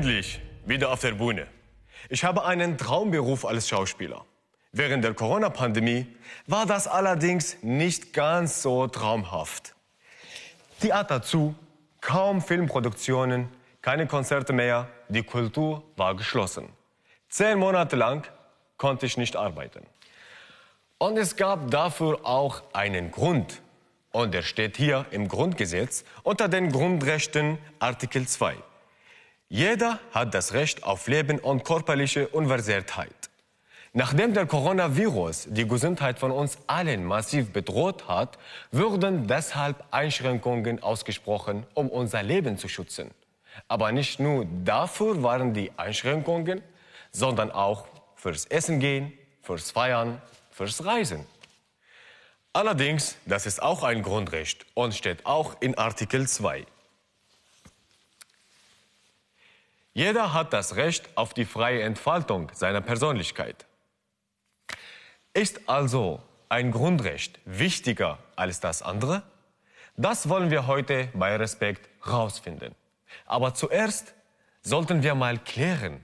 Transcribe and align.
Endlich 0.00 0.40
wieder 0.64 0.90
auf 0.92 1.00
der 1.00 1.12
Bühne. 1.12 1.46
Ich 2.08 2.24
habe 2.24 2.46
einen 2.46 2.78
Traumberuf 2.78 3.44
als 3.44 3.68
Schauspieler. 3.68 4.24
Während 4.72 5.04
der 5.04 5.12
Corona-Pandemie 5.12 6.06
war 6.46 6.64
das 6.64 6.88
allerdings 6.88 7.58
nicht 7.60 8.14
ganz 8.14 8.62
so 8.62 8.86
traumhaft. 8.86 9.74
Theater 10.80 11.20
zu, 11.20 11.54
kaum 12.00 12.40
Filmproduktionen, 12.40 13.50
keine 13.82 14.06
Konzerte 14.06 14.54
mehr, 14.54 14.88
die 15.10 15.22
Kultur 15.22 15.82
war 15.96 16.14
geschlossen. 16.14 16.70
Zehn 17.28 17.58
Monate 17.58 17.96
lang 17.96 18.26
konnte 18.78 19.04
ich 19.04 19.18
nicht 19.18 19.36
arbeiten. 19.36 19.82
Und 20.96 21.18
es 21.18 21.36
gab 21.36 21.70
dafür 21.70 22.20
auch 22.24 22.62
einen 22.72 23.10
Grund. 23.10 23.60
Und 24.12 24.32
der 24.32 24.40
steht 24.40 24.78
hier 24.78 25.04
im 25.10 25.28
Grundgesetz 25.28 26.04
unter 26.22 26.48
den 26.48 26.72
Grundrechten 26.72 27.58
Artikel 27.80 28.26
2. 28.26 28.56
Jeder 29.52 29.98
hat 30.12 30.32
das 30.32 30.52
Recht 30.52 30.84
auf 30.84 31.08
Leben 31.08 31.40
und 31.40 31.64
körperliche 31.64 32.28
Unversehrtheit. 32.28 33.12
Nachdem 33.92 34.32
der 34.32 34.46
Coronavirus 34.46 35.48
die 35.50 35.66
Gesundheit 35.66 36.20
von 36.20 36.30
uns 36.30 36.56
allen 36.68 37.04
massiv 37.04 37.52
bedroht 37.52 38.06
hat, 38.06 38.38
wurden 38.70 39.26
deshalb 39.26 39.82
Einschränkungen 39.90 40.80
ausgesprochen, 40.80 41.66
um 41.74 41.88
unser 41.88 42.22
Leben 42.22 42.58
zu 42.58 42.68
schützen. 42.68 43.10
Aber 43.66 43.90
nicht 43.90 44.20
nur 44.20 44.46
dafür 44.64 45.20
waren 45.24 45.52
die 45.52 45.72
Einschränkungen, 45.76 46.62
sondern 47.10 47.50
auch 47.50 47.88
fürs 48.14 48.46
Essen 48.46 48.78
gehen, 48.78 49.12
fürs 49.42 49.72
Feiern, 49.72 50.22
fürs 50.52 50.84
Reisen. 50.84 51.26
Allerdings, 52.52 53.16
das 53.26 53.46
ist 53.46 53.60
auch 53.60 53.82
ein 53.82 54.02
Grundrecht 54.02 54.64
und 54.74 54.94
steht 54.94 55.26
auch 55.26 55.56
in 55.60 55.76
Artikel 55.76 56.28
2. 56.28 56.66
Jeder 60.00 60.32
hat 60.32 60.54
das 60.54 60.76
Recht 60.76 61.10
auf 61.14 61.34
die 61.34 61.44
freie 61.44 61.82
Entfaltung 61.82 62.50
seiner 62.54 62.80
Persönlichkeit. 62.80 63.66
Ist 65.34 65.68
also 65.68 66.22
ein 66.48 66.70
Grundrecht 66.70 67.38
wichtiger 67.44 68.16
als 68.34 68.60
das 68.60 68.80
andere? 68.80 69.22
Das 69.98 70.30
wollen 70.30 70.50
wir 70.50 70.66
heute 70.66 71.10
bei 71.12 71.36
Respekt 71.36 71.90
herausfinden. 72.02 72.74
Aber 73.26 73.52
zuerst 73.52 74.14
sollten 74.62 75.02
wir 75.02 75.14
mal 75.14 75.36
klären, 75.36 76.02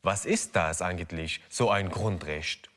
was 0.00 0.26
ist 0.26 0.54
das 0.54 0.80
eigentlich, 0.80 1.40
so 1.48 1.70
ein 1.70 1.90
Grundrecht? 1.90 2.70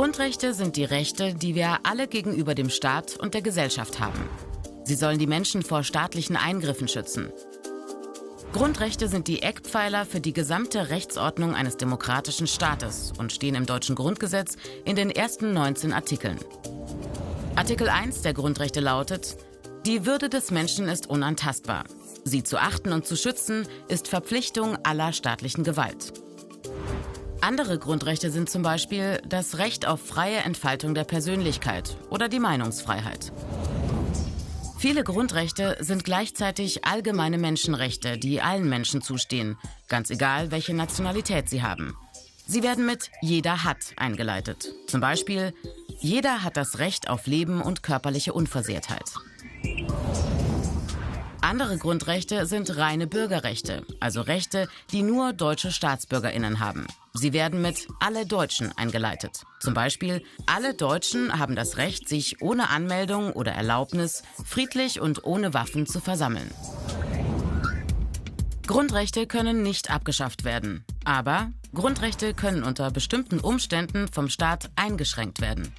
Grundrechte 0.00 0.54
sind 0.54 0.76
die 0.76 0.84
Rechte, 0.84 1.34
die 1.34 1.54
wir 1.54 1.80
alle 1.82 2.08
gegenüber 2.08 2.54
dem 2.54 2.70
Staat 2.70 3.18
und 3.18 3.34
der 3.34 3.42
Gesellschaft 3.42 4.00
haben. 4.00 4.30
Sie 4.82 4.94
sollen 4.94 5.18
die 5.18 5.26
Menschen 5.26 5.60
vor 5.60 5.82
staatlichen 5.82 6.36
Eingriffen 6.36 6.88
schützen. 6.88 7.30
Grundrechte 8.54 9.08
sind 9.08 9.28
die 9.28 9.42
Eckpfeiler 9.42 10.06
für 10.06 10.22
die 10.22 10.32
gesamte 10.32 10.88
Rechtsordnung 10.88 11.54
eines 11.54 11.76
demokratischen 11.76 12.46
Staates 12.46 13.12
und 13.18 13.30
stehen 13.30 13.54
im 13.54 13.66
deutschen 13.66 13.94
Grundgesetz 13.94 14.56
in 14.86 14.96
den 14.96 15.10
ersten 15.10 15.52
19 15.52 15.92
Artikeln. 15.92 16.38
Artikel 17.54 17.90
1 17.90 18.22
der 18.22 18.32
Grundrechte 18.32 18.80
lautet, 18.80 19.36
die 19.84 20.06
Würde 20.06 20.30
des 20.30 20.50
Menschen 20.50 20.88
ist 20.88 21.10
unantastbar. 21.10 21.84
Sie 22.24 22.42
zu 22.42 22.56
achten 22.56 22.94
und 22.94 23.06
zu 23.06 23.16
schützen 23.16 23.68
ist 23.88 24.08
Verpflichtung 24.08 24.78
aller 24.82 25.12
staatlichen 25.12 25.62
Gewalt. 25.62 26.14
Andere 27.42 27.78
Grundrechte 27.78 28.30
sind 28.30 28.50
zum 28.50 28.62
Beispiel 28.62 29.20
das 29.26 29.56
Recht 29.56 29.86
auf 29.86 30.00
freie 30.00 30.38
Entfaltung 30.38 30.94
der 30.94 31.04
Persönlichkeit 31.04 31.96
oder 32.10 32.28
die 32.28 32.38
Meinungsfreiheit. 32.38 33.32
Viele 34.78 35.04
Grundrechte 35.04 35.76
sind 35.80 36.04
gleichzeitig 36.04 36.84
allgemeine 36.84 37.38
Menschenrechte, 37.38 38.18
die 38.18 38.42
allen 38.42 38.68
Menschen 38.68 39.00
zustehen, 39.00 39.56
ganz 39.88 40.10
egal, 40.10 40.50
welche 40.50 40.74
Nationalität 40.74 41.48
sie 41.48 41.62
haben. 41.62 41.96
Sie 42.46 42.62
werden 42.62 42.84
mit 42.84 43.10
jeder 43.22 43.64
hat 43.64 43.94
eingeleitet. 43.96 44.74
Zum 44.86 45.00
Beispiel, 45.00 45.54
jeder 46.00 46.42
hat 46.42 46.56
das 46.56 46.78
Recht 46.78 47.08
auf 47.08 47.26
Leben 47.26 47.62
und 47.62 47.82
körperliche 47.82 48.32
Unversehrtheit. 48.32 49.14
Andere 51.40 51.78
Grundrechte 51.78 52.44
sind 52.46 52.76
reine 52.76 53.06
Bürgerrechte, 53.06 53.84
also 53.98 54.20
Rechte, 54.20 54.68
die 54.92 55.02
nur 55.02 55.32
deutsche 55.32 55.72
Staatsbürgerinnen 55.72 56.60
haben. 56.60 56.86
Sie 57.12 57.32
werden 57.32 57.60
mit 57.60 57.88
alle 57.98 58.24
Deutschen 58.24 58.72
eingeleitet. 58.76 59.42
Zum 59.60 59.74
Beispiel, 59.74 60.22
alle 60.46 60.74
Deutschen 60.74 61.38
haben 61.38 61.56
das 61.56 61.76
Recht, 61.76 62.08
sich 62.08 62.40
ohne 62.40 62.70
Anmeldung 62.70 63.32
oder 63.32 63.52
Erlaubnis 63.52 64.22
friedlich 64.44 65.00
und 65.00 65.24
ohne 65.24 65.52
Waffen 65.52 65.86
zu 65.86 66.00
versammeln. 66.00 66.50
Grundrechte 68.66 69.26
können 69.26 69.62
nicht 69.62 69.90
abgeschafft 69.90 70.44
werden, 70.44 70.84
aber 71.04 71.50
Grundrechte 71.74 72.34
können 72.34 72.62
unter 72.62 72.90
bestimmten 72.92 73.40
Umständen 73.40 74.06
vom 74.06 74.28
Staat 74.28 74.70
eingeschränkt 74.76 75.40
werden. 75.40 75.72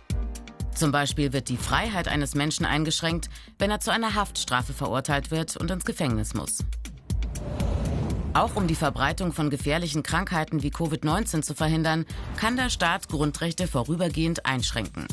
Zum 0.75 0.91
Beispiel 0.91 1.31
wird 1.31 1.47
die 1.47 1.57
Freiheit 1.57 2.07
eines 2.07 2.35
Menschen 2.35 2.65
eingeschränkt, 2.65 3.29
wenn 3.59 3.71
er 3.71 3.79
zu 3.79 3.91
einer 3.91 4.15
Haftstrafe 4.15 4.73
verurteilt 4.73 5.31
wird 5.31 5.55
und 5.55 5.71
ins 5.71 5.85
Gefängnis 5.85 6.33
muss. 6.33 6.65
Auch 8.33 8.55
um 8.55 8.65
die 8.65 8.75
Verbreitung 8.75 9.33
von 9.33 9.49
gefährlichen 9.49 10.03
Krankheiten 10.03 10.63
wie 10.63 10.69
Covid-19 10.69 11.41
zu 11.41 11.53
verhindern, 11.53 12.05
kann 12.37 12.55
der 12.55 12.69
Staat 12.69 13.09
Grundrechte 13.09 13.67
vorübergehend 13.67 14.45
einschränken. 14.45 15.05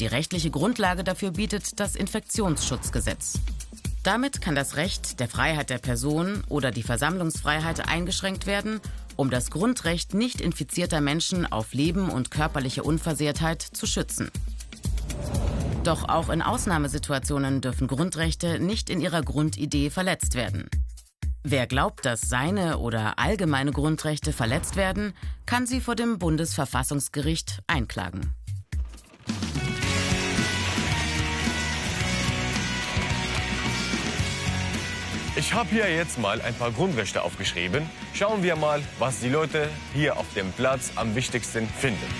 Die 0.00 0.06
rechtliche 0.06 0.50
Grundlage 0.50 1.04
dafür 1.04 1.32
bietet 1.32 1.78
das 1.78 1.96
Infektionsschutzgesetz. 1.96 3.40
Damit 4.02 4.40
kann 4.40 4.54
das 4.54 4.76
Recht 4.76 5.20
der 5.20 5.28
Freiheit 5.28 5.68
der 5.68 5.78
Person 5.78 6.44
oder 6.48 6.70
die 6.70 6.82
Versammlungsfreiheit 6.82 7.88
eingeschränkt 7.88 8.46
werden, 8.46 8.80
um 9.16 9.28
das 9.30 9.50
Grundrecht 9.50 10.14
nicht 10.14 10.40
infizierter 10.40 11.02
Menschen 11.02 11.44
auf 11.50 11.74
Leben 11.74 12.08
und 12.08 12.30
körperliche 12.30 12.84
Unversehrtheit 12.84 13.60
zu 13.60 13.86
schützen. 13.86 14.30
Doch 15.84 16.08
auch 16.08 16.30
in 16.30 16.40
Ausnahmesituationen 16.40 17.60
dürfen 17.60 17.86
Grundrechte 17.86 18.60
nicht 18.60 18.88
in 18.88 19.00
ihrer 19.00 19.22
Grundidee 19.22 19.90
verletzt 19.90 20.34
werden. 20.34 20.70
Wer 21.48 21.68
glaubt, 21.68 22.04
dass 22.04 22.22
seine 22.22 22.78
oder 22.78 23.20
allgemeine 23.20 23.70
Grundrechte 23.70 24.32
verletzt 24.32 24.74
werden, 24.74 25.14
kann 25.46 25.64
sie 25.64 25.80
vor 25.80 25.94
dem 25.94 26.18
Bundesverfassungsgericht 26.18 27.60
einklagen. 27.68 28.34
Ich 35.36 35.54
habe 35.54 35.68
hier 35.68 35.88
jetzt 35.88 36.18
mal 36.18 36.42
ein 36.42 36.54
paar 36.54 36.72
Grundrechte 36.72 37.22
aufgeschrieben. 37.22 37.88
Schauen 38.12 38.42
wir 38.42 38.56
mal, 38.56 38.82
was 38.98 39.20
die 39.20 39.28
Leute 39.28 39.68
hier 39.94 40.16
auf 40.16 40.26
dem 40.34 40.50
Platz 40.50 40.90
am 40.96 41.14
wichtigsten 41.14 41.68
finden. 41.68 42.12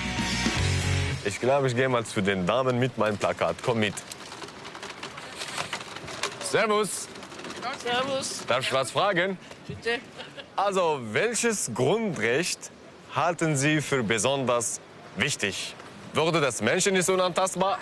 Ich 1.24 1.40
glaube, 1.40 1.66
ich 1.66 1.74
gehe 1.74 1.88
mal 1.88 2.04
zu 2.06 2.20
den 2.20 2.46
Damen 2.46 2.78
mit 2.78 2.96
meinem 2.96 3.16
Plakat. 3.16 3.56
Komm 3.64 3.80
mit. 3.80 3.94
Servus. 6.44 7.08
Servus. 7.78 8.44
Darf 8.46 8.60
ich 8.60 8.72
was 8.72 8.90
fragen? 8.90 9.38
Bitte. 9.66 9.98
Also, 10.56 11.00
welches 11.12 11.70
Grundrecht 11.74 12.70
halten 13.14 13.56
Sie 13.56 13.80
für 13.80 14.02
besonders 14.02 14.80
wichtig? 15.16 15.74
Würde 16.12 16.40
das 16.40 16.62
Menschen 16.62 16.96
ist 16.96 17.10
unantastbar? 17.10 17.78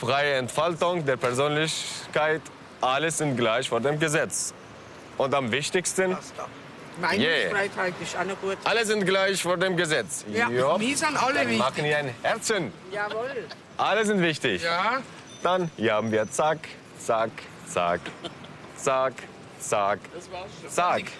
Freie 0.00 0.34
Entfaltung 0.34 1.04
der 1.04 1.16
Persönlichkeit, 1.16 2.40
alles 2.80 3.18
sind 3.18 3.36
gleich 3.36 3.68
vor 3.68 3.80
dem 3.80 3.98
Gesetz. 3.98 4.54
Und 5.18 5.34
am 5.34 5.50
wichtigsten, 5.50 6.16
Meinungsfreiheit 7.00 7.94
ist 8.02 8.16
auch 8.16 8.40
gut. 8.40 8.56
alle 8.64 8.84
sind 8.86 9.04
gleich 9.04 9.42
vor 9.42 9.56
dem 9.56 9.76
Gesetz. 9.76 10.24
Ja, 10.32 10.48
Jopp. 10.48 10.80
wir 10.80 10.96
sind 10.96 11.16
alle 11.22 11.34
Dann 11.44 11.56
machen 11.58 11.76
wichtig. 11.76 11.84
wir 11.84 11.98
ein 11.98 12.14
Herzchen. 12.22 12.72
Jawohl. 12.92 13.46
Alle 13.76 14.04
sind 14.04 14.20
wichtig. 14.22 14.62
Ja. 14.62 15.02
Dann 15.42 15.70
haben 15.78 16.10
wir 16.10 16.28
zack, 16.30 16.58
zack, 16.98 17.30
zack, 17.66 18.00
zack, 18.78 19.12
zack, 19.60 19.98
Das 20.14 20.30
war's 20.32 20.48
schon. 20.60 20.70
zack. 20.70 21.02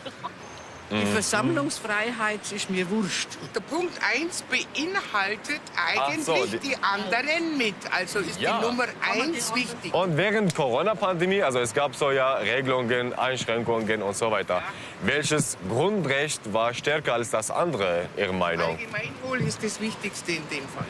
Die 0.90 1.04
Versammlungsfreiheit 1.04 2.40
ist 2.50 2.70
mir 2.70 2.88
wurscht. 2.88 3.28
Der 3.54 3.60
Punkt 3.60 3.92
1 4.10 4.42
beinhaltet 4.44 5.60
eigentlich 5.76 6.24
so, 6.24 6.46
die- 6.46 6.58
die, 6.60 6.76
anderen 6.76 7.58
mit. 7.58 7.74
Also 7.90 8.20
ist 8.20 8.40
Ja. 8.40 8.58
die 8.58 8.64
Nummer 8.64 8.84
1 9.02 9.54
wichtig. 9.54 9.92
Und 9.92 10.16
während 10.16 10.54
Corona-Pandemie, 10.54 11.42
also 11.42 11.58
es 11.58 11.74
gab 11.74 11.94
so 11.94 12.10
ja 12.10 12.36
Regelungen, 12.36 13.12
Einschränkungen 13.12 14.00
und 14.02 14.16
so 14.16 14.30
weiter. 14.30 14.62
Welches 15.02 15.58
Grundrecht 15.68 16.54
war 16.54 16.72
stärker 16.72 17.12
als 17.12 17.28
das 17.28 17.50
andere, 17.50 18.06
Ihrer 18.16 18.32
Meinung? 18.32 18.78
Allgemeinwohl 18.78 19.42
ist 19.42 19.62
das 19.62 19.78
Wichtigste 19.82 20.32
in 20.32 20.48
dem 20.48 20.64
Fall. 20.68 20.86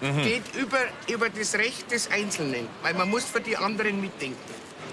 Mhm. 0.00 0.22
Geht 0.22 0.54
über, 0.56 0.78
über 1.08 1.28
das 1.30 1.54
Recht 1.54 1.92
des 1.92 2.10
Einzelnen, 2.10 2.66
weil 2.82 2.94
man 2.94 3.08
muss 3.08 3.24
für 3.24 3.40
die 3.40 3.56
anderen 3.56 4.00
mitdenken. 4.00 4.36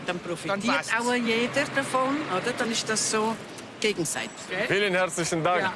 Dann 0.06 0.18
Dann 0.18 0.20
profitiert 0.20 0.78
passt's. 0.78 0.94
auch 1.00 1.14
jeder 1.14 1.66
davon, 1.76 2.18
oder? 2.32 2.54
Dann 2.58 2.72
ist 2.72 2.88
das 2.90 3.12
so 3.12 3.36
gegenseitig. 3.80 4.30
Vielen 4.68 4.94
herzlichen 4.94 5.44
Dank. 5.44 5.62
Ja. 5.64 5.74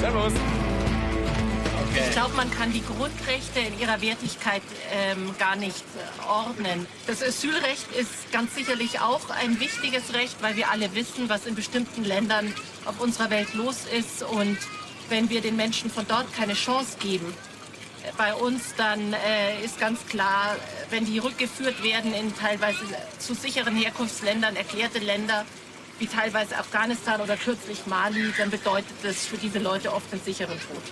Servus. 0.00 0.32
Ich 1.94 2.10
glaube, 2.12 2.34
man 2.34 2.50
kann 2.50 2.72
die 2.72 2.82
Grundrechte 2.82 3.60
in 3.60 3.78
ihrer 3.78 4.00
Wertigkeit 4.00 4.62
ähm, 4.92 5.34
gar 5.38 5.56
nicht 5.56 5.84
äh, 5.96 6.26
ordnen. 6.26 6.86
Das 7.06 7.22
Asylrecht 7.22 7.86
ist 7.98 8.32
ganz 8.32 8.54
sicherlich 8.54 9.00
auch 9.00 9.28
ein 9.30 9.60
wichtiges 9.60 10.14
Recht, 10.14 10.42
weil 10.42 10.56
wir 10.56 10.70
alle 10.70 10.94
wissen, 10.94 11.28
was 11.28 11.44
in 11.46 11.54
bestimmten 11.54 12.04
Ländern 12.04 12.52
auf 12.86 12.98
unserer 13.00 13.28
Welt 13.30 13.52
los 13.54 13.84
ist. 13.94 14.22
Und 14.22 14.56
wenn 15.10 15.28
wir 15.28 15.42
den 15.42 15.56
Menschen 15.56 15.90
von 15.90 16.06
dort 16.08 16.32
keine 16.34 16.54
Chance 16.54 16.96
geben, 16.98 17.34
bei 18.16 18.34
uns, 18.34 18.74
dann 18.76 19.12
äh, 19.12 19.64
ist 19.64 19.78
ganz 19.78 20.04
klar, 20.06 20.56
wenn 20.90 21.04
die 21.04 21.18
rückgeführt 21.18 21.82
werden 21.82 22.12
in 22.14 22.36
teilweise 22.36 22.80
zu 23.18 23.34
sicheren 23.34 23.76
Herkunftsländern, 23.76 24.56
erklärte 24.56 24.98
Länder, 24.98 25.44
wie 25.98 26.06
teilweise 26.06 26.56
Afghanistan 26.56 27.20
oder 27.20 27.36
kürzlich 27.36 27.86
Mali, 27.86 28.32
dann 28.36 28.50
bedeutet 28.50 28.92
das 29.02 29.26
für 29.26 29.36
diese 29.36 29.58
Leute 29.58 29.92
oft 29.92 30.12
einen 30.12 30.22
sicheren 30.22 30.58
Tod. 30.58 30.82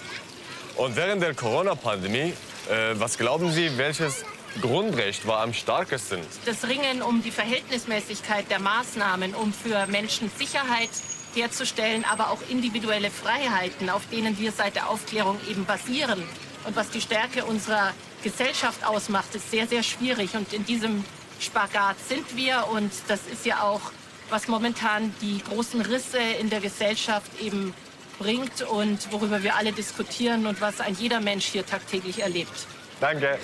Und 0.77 0.97
während 0.97 1.23
der 1.23 1.35
Corona-Pandemie, 1.35 2.33
äh, 2.69 2.95
was 2.95 3.19
glauben 3.19 3.51
Sie, 3.51 3.77
welches 3.77 4.25
Grundrecht 4.61 5.27
war 5.27 5.43
am 5.43 5.53
stärksten? 5.53 6.21
Das 6.45 6.67
Ringen 6.67 7.03
um 7.03 7.23
die 7.23 7.31
Verhältnismäßigkeit 7.31 8.51
der 8.51 8.61
Maßnahmen, 8.61 9.35
um 9.35 9.53
für 9.53 9.87
Menschen 9.87 10.31
Sicherheit 10.39 10.91
herzustellen, 11.35 12.05
aber 12.11 12.31
auch 12.31 12.41
individuelle 12.49 13.11
Freiheiten, 13.11 13.91
auf 13.91 14.03
denen 14.11 14.39
wir 14.39 14.53
seit 14.53 14.75
der 14.75 14.91
Aufklärung 14.91 15.39
eben 15.49 15.65
basieren. 15.65 16.23
Und 16.65 16.77
was 16.77 16.91
die 16.91 17.01
Stärke 17.01 17.45
unserer 17.45 17.93
Gesellschaft 18.23 18.85
ausmacht, 18.85 19.35
ist 19.35 19.51
sehr, 19.51 19.67
sehr 19.67 19.83
schwierig. 19.83 20.35
Und 20.35 20.53
in 20.53 20.65
diesem 20.65 21.05
Spagat 21.41 21.97
sind 22.09 22.37
wir. 22.37 22.67
Und 22.73 22.93
das 23.09 23.21
ist 23.33 23.47
ja 23.47 23.63
auch, 23.63 23.81
was 24.29 24.49
momentan 24.49 25.15
die 25.21 25.43
großen 25.43 25.81
Risse 25.81 26.19
in 26.19 26.51
der 26.51 26.61
Gesellschaft 26.61 27.41
eben 27.41 27.75
bringt 28.19 28.63
und 28.63 29.11
worüber 29.11 29.43
wir 29.43 29.57
alle 29.57 29.73
diskutieren 29.73 30.47
und 30.47 30.61
was 30.61 30.81
ein 30.81 30.95
jeder 30.95 31.21
Mensch 31.21 31.47
hier 31.47 31.65
tagtäglich 31.65 32.21
erlebt. 32.21 32.67
Danke. 33.01 33.39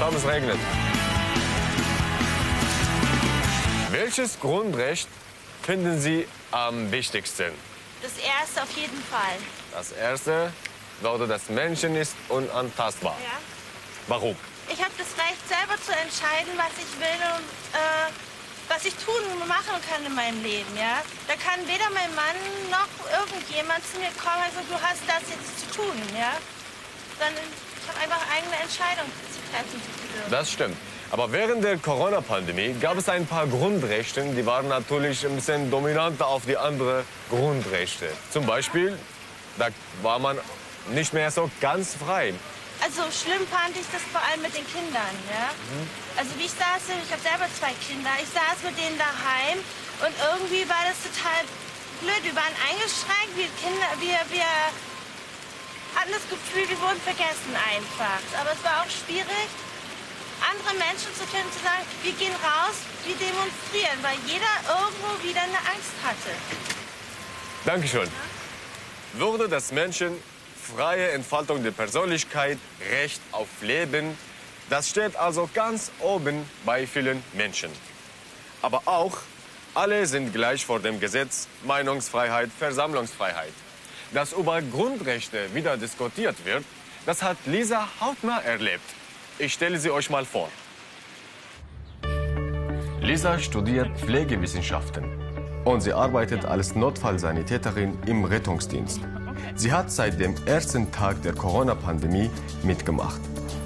Tom, 0.00 0.16
es 0.16 0.26
regnet. 0.26 0.58
Welches 3.90 4.40
Grundrecht 4.40 5.08
finden 5.62 6.00
Sie 6.00 6.26
am 6.50 6.90
wichtigsten? 6.90 7.52
Das 8.00 8.12
erste 8.16 8.62
auf 8.62 8.76
jeden 8.76 9.00
Fall. 9.04 9.36
Das 9.72 9.92
erste 9.92 10.52
würde 11.00 11.26
das 11.26 11.48
Menschen 11.48 11.96
ist 11.96 12.14
unantastbar. 12.28 13.16
Ja. 13.22 13.38
Warum? 14.08 14.36
Ich 14.68 14.78
habe 14.78 14.92
das 14.96 15.08
Recht, 15.18 15.42
selber 15.48 15.76
zu 15.80 15.92
entscheiden, 15.92 16.52
was 16.56 16.72
ich 16.78 16.92
will 17.00 17.20
und 17.36 17.48
äh, 17.74 18.12
was 18.68 18.84
ich 18.84 18.94
tun 18.94 19.20
und 19.32 19.48
machen 19.48 19.74
kann 19.88 20.04
in 20.04 20.14
meinem 20.14 20.42
Leben. 20.42 20.70
Ja? 20.76 21.02
Da 21.26 21.34
kann 21.34 21.60
weder 21.66 21.90
mein 21.90 22.12
Mann 22.14 22.38
noch 22.70 22.88
irgendjemand 23.10 23.82
zu 23.84 23.98
mir 23.98 24.12
kommen 24.16 24.44
und 24.46 24.54
sagen, 24.54 24.68
du 24.70 24.78
hast 24.80 25.02
das 25.06 25.22
jetzt 25.28 25.60
zu 25.60 25.82
tun. 25.82 25.96
Ja? 26.14 26.36
Sondern 27.18 27.44
ich 27.44 27.88
habe 27.88 27.98
einfach 28.00 28.22
eigene 28.30 28.56
Entscheidungen 28.62 29.12
zu 29.32 29.40
treffen. 29.50 29.82
Das 30.30 30.50
stimmt. 30.50 30.76
Aber 31.10 31.30
während 31.30 31.62
der 31.62 31.76
Corona-Pandemie 31.76 32.74
gab 32.80 32.96
es 32.96 33.08
ein 33.08 33.26
paar 33.26 33.46
Grundrechte, 33.46 34.22
die 34.22 34.46
waren 34.46 34.68
natürlich 34.68 35.26
ein 35.26 35.36
bisschen 35.36 35.70
dominanter 35.70 36.26
auf 36.26 36.46
die 36.46 36.56
anderen 36.56 37.04
Grundrechte. 37.28 38.08
Zum 38.30 38.46
Beispiel, 38.46 38.98
da 39.58 39.68
war 40.02 40.18
man 40.18 40.38
nicht 40.90 41.12
mehr 41.12 41.30
so 41.30 41.50
ganz 41.60 41.94
frei. 41.94 42.34
Also 42.82 43.06
schlimm 43.14 43.46
fand 43.46 43.78
ich 43.78 43.86
das 43.94 44.02
vor 44.10 44.20
allem 44.26 44.42
mit 44.42 44.54
den 44.56 44.66
Kindern. 44.66 45.14
Ja? 45.30 45.54
Also 46.18 46.34
wie 46.36 46.50
ich 46.50 46.54
saß, 46.58 46.90
ich 46.90 47.12
habe 47.14 47.22
selber 47.22 47.46
zwei 47.54 47.70
Kinder, 47.86 48.10
ich 48.18 48.26
saß 48.34 48.66
mit 48.66 48.74
denen 48.74 48.98
daheim 48.98 49.62
und 50.02 50.14
irgendwie 50.18 50.66
war 50.66 50.82
das 50.82 50.98
total 51.06 51.46
blöd. 52.02 52.22
Wir 52.26 52.34
waren 52.34 52.56
eingeschränkt, 52.66 53.38
wir 53.38 53.46
Kinder, 53.62 53.86
wir, 54.02 54.18
wir 54.34 54.50
hatten 55.94 56.10
das 56.10 56.26
Gefühl, 56.26 56.66
wir 56.66 56.80
wurden 56.82 56.98
vergessen 57.06 57.54
einfach. 57.54 58.18
Aber 58.42 58.50
es 58.50 58.62
war 58.66 58.82
auch 58.82 58.90
schwierig, 58.90 59.46
andere 60.42 60.74
Menschen 60.74 61.14
zu 61.14 61.22
finden, 61.30 61.46
zu 61.54 61.62
sagen, 61.62 61.86
wir 62.02 62.14
gehen 62.18 62.34
raus, 62.42 62.82
wir 63.06 63.14
demonstrieren, 63.14 63.98
weil 64.02 64.18
jeder 64.26 64.52
irgendwo 64.66 65.14
wieder 65.22 65.46
eine 65.46 65.62
Angst 65.70 65.94
hatte. 66.02 66.34
Dankeschön. 67.62 68.10
Würde 69.14 69.48
das 69.48 69.72
Menschen 69.72 70.12
freie 70.56 71.10
Entfaltung 71.10 71.62
der 71.62 71.72
Persönlichkeit, 71.72 72.58
Recht 72.90 73.20
auf 73.32 73.48
Leben, 73.60 74.16
das 74.70 74.88
steht 74.88 75.16
also 75.16 75.50
ganz 75.52 75.90
oben 76.00 76.48
bei 76.64 76.86
vielen 76.86 77.22
Menschen. 77.34 77.70
Aber 78.62 78.82
auch 78.86 79.18
alle 79.74 80.06
sind 80.06 80.32
gleich 80.32 80.64
vor 80.64 80.80
dem 80.80 80.98
Gesetz, 80.98 81.48
Meinungsfreiheit, 81.64 82.50
Versammlungsfreiheit. 82.58 83.52
Dass 84.14 84.32
über 84.32 84.62
Grundrechte 84.62 85.54
wieder 85.54 85.76
diskutiert 85.76 86.36
wird, 86.44 86.64
das 87.04 87.22
hat 87.22 87.36
Lisa 87.46 87.88
Hautner 88.00 88.42
erlebt. 88.44 88.84
Ich 89.38 89.52
stelle 89.52 89.78
sie 89.78 89.90
euch 89.90 90.08
mal 90.08 90.24
vor. 90.24 90.48
Lisa 93.00 93.38
studiert 93.38 93.90
Pflegewissenschaften 93.98 95.21
und 95.64 95.80
sie 95.80 95.92
arbeitet 95.92 96.44
als 96.44 96.74
Notfallsanitäterin 96.74 97.98
im 98.06 98.24
Rettungsdienst. 98.24 99.00
Sie 99.54 99.72
hat 99.72 99.90
seit 99.90 100.20
dem 100.20 100.34
ersten 100.46 100.90
Tag 100.92 101.22
der 101.22 101.34
Corona-Pandemie 101.34 102.30
mitgemacht. 102.62 103.20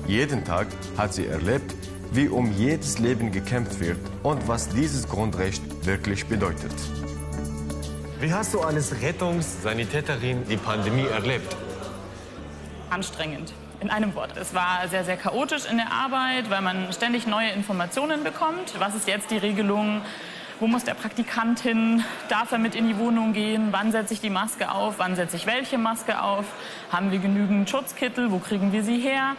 Jeden 0.07 0.45
Tag 0.45 0.69
hat 0.97 1.15
sie 1.15 1.27
erlebt, 1.27 1.75
wie 2.13 2.29
um 2.29 2.53
jedes 2.53 2.99
Leben 2.99 3.33
gekämpft 3.33 3.81
wird 3.81 3.99
und 4.23 4.47
was 4.49 4.69
dieses 4.69 5.09
Grundrecht 5.09 5.63
wirklich 5.85 6.27
bedeutet. 6.27 6.73
Wie 8.21 8.33
hast 8.33 8.55
du 8.55 8.61
als 8.61 9.01
Rettungssanitäterin 9.03 10.47
die 10.49 10.57
Pandemie 10.57 11.07
erlebt? 11.07 11.57
Anstrengend. 12.91 13.53
In 13.81 13.91
einem 13.91 14.15
Wort. 14.15 14.37
Es 14.39 14.55
war 14.55 14.89
sehr, 14.89 15.05
sehr 15.05 15.19
chaotisch 15.19 15.67
in 15.71 15.77
der 15.77 15.93
Arbeit, 15.93 16.49
weil 16.49 16.63
man 16.63 16.91
ständig 16.95 17.27
neue 17.27 17.51
Informationen 17.51 18.25
bekommt. 18.25 18.73
Was 18.79 18.95
ist 18.95 19.07
jetzt 19.07 19.31
die 19.31 19.37
Regelung? 19.37 20.01
Wo 20.59 20.67
muss 20.67 20.85
der 20.85 20.95
Praktikant 20.95 21.61
hin? 21.61 22.03
Darf 22.31 22.51
er 22.51 22.57
mit 22.57 22.75
in 22.75 22.89
die 22.89 22.97
Wohnung 22.97 23.35
gehen? 23.35 23.69
Wann 23.73 23.93
setze 23.93 24.15
ich 24.15 24.23
die 24.23 24.31
Maske 24.31 24.71
auf? 24.71 24.95
Wann 24.97 25.15
setze 25.15 25.37
ich 25.37 25.45
welche 25.45 25.77
Maske 25.77 26.23
auf? 26.23 26.47
Haben 26.91 27.13
wir 27.13 27.19
genügend 27.19 27.69
Schutzkittel? 27.69 28.31
Wo 28.31 28.39
kriegen 28.39 28.73
wir 28.73 28.83
sie 28.83 28.99
her? 28.99 29.37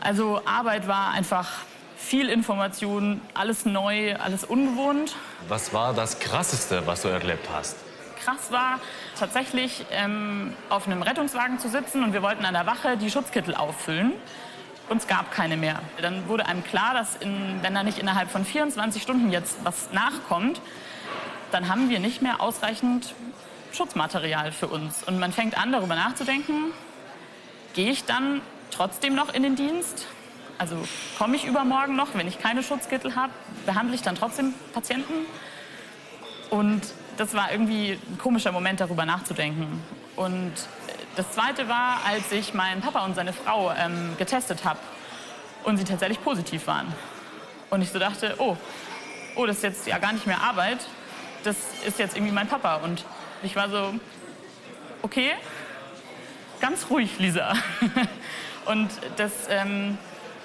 Also 0.00 0.40
Arbeit 0.46 0.88
war 0.88 1.10
einfach 1.10 1.50
viel 1.98 2.30
Information, 2.30 3.20
alles 3.34 3.66
neu, 3.66 4.16
alles 4.16 4.42
ungewohnt. 4.42 5.16
Was 5.48 5.74
war 5.74 5.92
das 5.92 6.18
Krasseste, 6.18 6.86
was 6.86 7.02
du 7.02 7.08
erlebt 7.08 7.46
hast? 7.52 7.76
Krass 8.24 8.50
war 8.50 8.80
tatsächlich 9.18 9.84
ähm, 9.90 10.54
auf 10.70 10.86
einem 10.86 11.02
Rettungswagen 11.02 11.58
zu 11.58 11.68
sitzen 11.68 12.02
und 12.02 12.14
wir 12.14 12.22
wollten 12.22 12.46
an 12.46 12.54
der 12.54 12.64
Wache 12.64 12.96
die 12.96 13.10
Schutzkittel 13.10 13.54
auffüllen. 13.54 14.12
Und 14.88 14.98
es 14.98 15.06
gab 15.06 15.30
keine 15.30 15.56
mehr. 15.56 15.80
Dann 16.00 16.28
wurde 16.28 16.46
einem 16.46 16.64
klar, 16.64 16.94
dass 16.94 17.16
in, 17.16 17.58
wenn 17.62 17.74
da 17.74 17.82
nicht 17.82 17.98
innerhalb 17.98 18.30
von 18.30 18.44
24 18.44 19.02
Stunden 19.02 19.30
jetzt 19.30 19.58
was 19.64 19.92
nachkommt, 19.92 20.60
dann 21.50 21.68
haben 21.68 21.90
wir 21.90 22.00
nicht 22.00 22.22
mehr 22.22 22.40
ausreichend 22.40 23.14
Schutzmaterial 23.72 24.52
für 24.52 24.68
uns. 24.68 25.02
Und 25.04 25.18
man 25.18 25.32
fängt 25.32 25.58
an, 25.58 25.72
darüber 25.72 25.94
nachzudenken, 25.94 26.72
gehe 27.74 27.90
ich 27.90 28.04
dann 28.04 28.40
trotzdem 28.70 29.14
noch 29.14 29.32
in 29.34 29.42
den 29.42 29.56
Dienst? 29.56 30.06
Also 30.56 30.76
komme 31.18 31.36
ich 31.36 31.44
übermorgen 31.44 31.94
noch, 31.94 32.14
wenn 32.14 32.26
ich 32.26 32.38
keine 32.38 32.62
Schutzkittel 32.62 33.14
habe? 33.14 33.32
Behandle 33.66 33.94
ich 33.94 34.02
dann 34.02 34.16
trotzdem 34.16 34.54
Patienten? 34.72 35.26
Und 36.50 36.82
das 37.16 37.34
war 37.34 37.52
irgendwie 37.52 37.92
ein 37.92 38.18
komischer 38.18 38.52
Moment, 38.52 38.80
darüber 38.80 39.04
nachzudenken. 39.04 39.82
Und 40.16 40.52
das 41.18 41.32
Zweite 41.32 41.68
war, 41.68 41.98
als 42.06 42.30
ich 42.30 42.54
meinen 42.54 42.80
Papa 42.80 43.04
und 43.04 43.16
seine 43.16 43.32
Frau 43.32 43.72
ähm, 43.72 44.14
getestet 44.18 44.64
habe 44.64 44.78
und 45.64 45.76
sie 45.76 45.82
tatsächlich 45.82 46.22
positiv 46.22 46.68
waren. 46.68 46.94
Und 47.70 47.82
ich 47.82 47.90
so 47.90 47.98
dachte, 47.98 48.36
oh, 48.38 48.56
oh, 49.34 49.44
das 49.44 49.56
ist 49.56 49.62
jetzt 49.64 49.86
ja 49.88 49.98
gar 49.98 50.12
nicht 50.12 50.28
mehr 50.28 50.40
Arbeit, 50.40 50.78
das 51.42 51.56
ist 51.84 51.98
jetzt 51.98 52.16
irgendwie 52.16 52.32
mein 52.32 52.46
Papa. 52.46 52.76
Und 52.76 53.04
ich 53.42 53.56
war 53.56 53.68
so, 53.68 53.94
okay, 55.02 55.32
ganz 56.60 56.86
ruhig, 56.88 57.18
Lisa. 57.18 57.52
und 58.66 58.88
das, 59.16 59.32
ähm, 59.50 59.98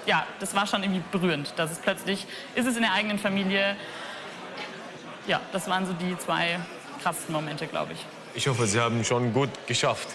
ja, 0.06 0.26
das 0.40 0.56
war 0.56 0.66
schon 0.66 0.82
irgendwie 0.82 1.04
berührend, 1.12 1.52
dass 1.56 1.70
es 1.70 1.78
plötzlich, 1.78 2.26
ist 2.56 2.66
es 2.66 2.74
in 2.74 2.82
der 2.82 2.94
eigenen 2.94 3.20
Familie, 3.20 3.76
ja, 5.28 5.40
das 5.52 5.68
waren 5.68 5.86
so 5.86 5.92
die 5.92 6.18
zwei 6.18 6.58
krassesten 7.00 7.32
Momente, 7.32 7.68
glaube 7.68 7.92
ich. 7.92 8.04
Ich 8.34 8.48
hoffe, 8.48 8.66
Sie 8.66 8.80
haben 8.80 9.04
schon 9.04 9.32
gut 9.32 9.50
geschafft. 9.68 10.08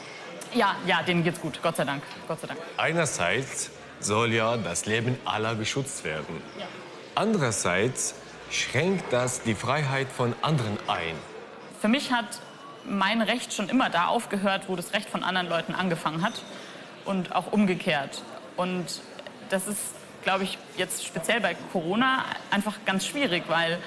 Ja, 0.53 0.75
ja, 0.85 1.03
denen 1.03 1.23
geht's 1.23 1.39
gut, 1.39 1.61
Gott 1.61 1.75
sei 1.75 1.85
Dank, 1.85 2.03
Gott 2.27 2.41
sei 2.41 2.47
Dank. 2.47 2.59
Einerseits 2.77 3.71
soll 3.99 4.33
ja 4.33 4.57
das 4.57 4.85
Leben 4.85 5.17
aller 5.25 5.55
geschützt 5.55 6.03
werden. 6.03 6.41
Ja. 6.57 6.65
Andererseits 7.15 8.15
schränkt 8.49 9.11
das 9.11 9.41
die 9.43 9.55
Freiheit 9.55 10.07
von 10.07 10.33
anderen 10.41 10.77
ein. 10.87 11.15
Für 11.81 11.87
mich 11.87 12.11
hat 12.11 12.39
mein 12.85 13.21
Recht 13.21 13.53
schon 13.53 13.69
immer 13.69 13.89
da 13.89 14.07
aufgehört, 14.07 14.63
wo 14.67 14.75
das 14.75 14.93
Recht 14.93 15.09
von 15.09 15.23
anderen 15.23 15.49
Leuten 15.49 15.75
angefangen 15.75 16.23
hat 16.23 16.41
und 17.05 17.35
auch 17.35 17.51
umgekehrt. 17.51 18.23
Und 18.55 19.01
das 19.49 19.67
ist, 19.67 19.79
glaube 20.23 20.43
ich, 20.45 20.57
jetzt 20.77 21.05
speziell 21.05 21.41
bei 21.41 21.55
Corona 21.71 22.25
einfach 22.51 22.75
ganz 22.85 23.05
schwierig, 23.05 23.43
weil 23.47 23.79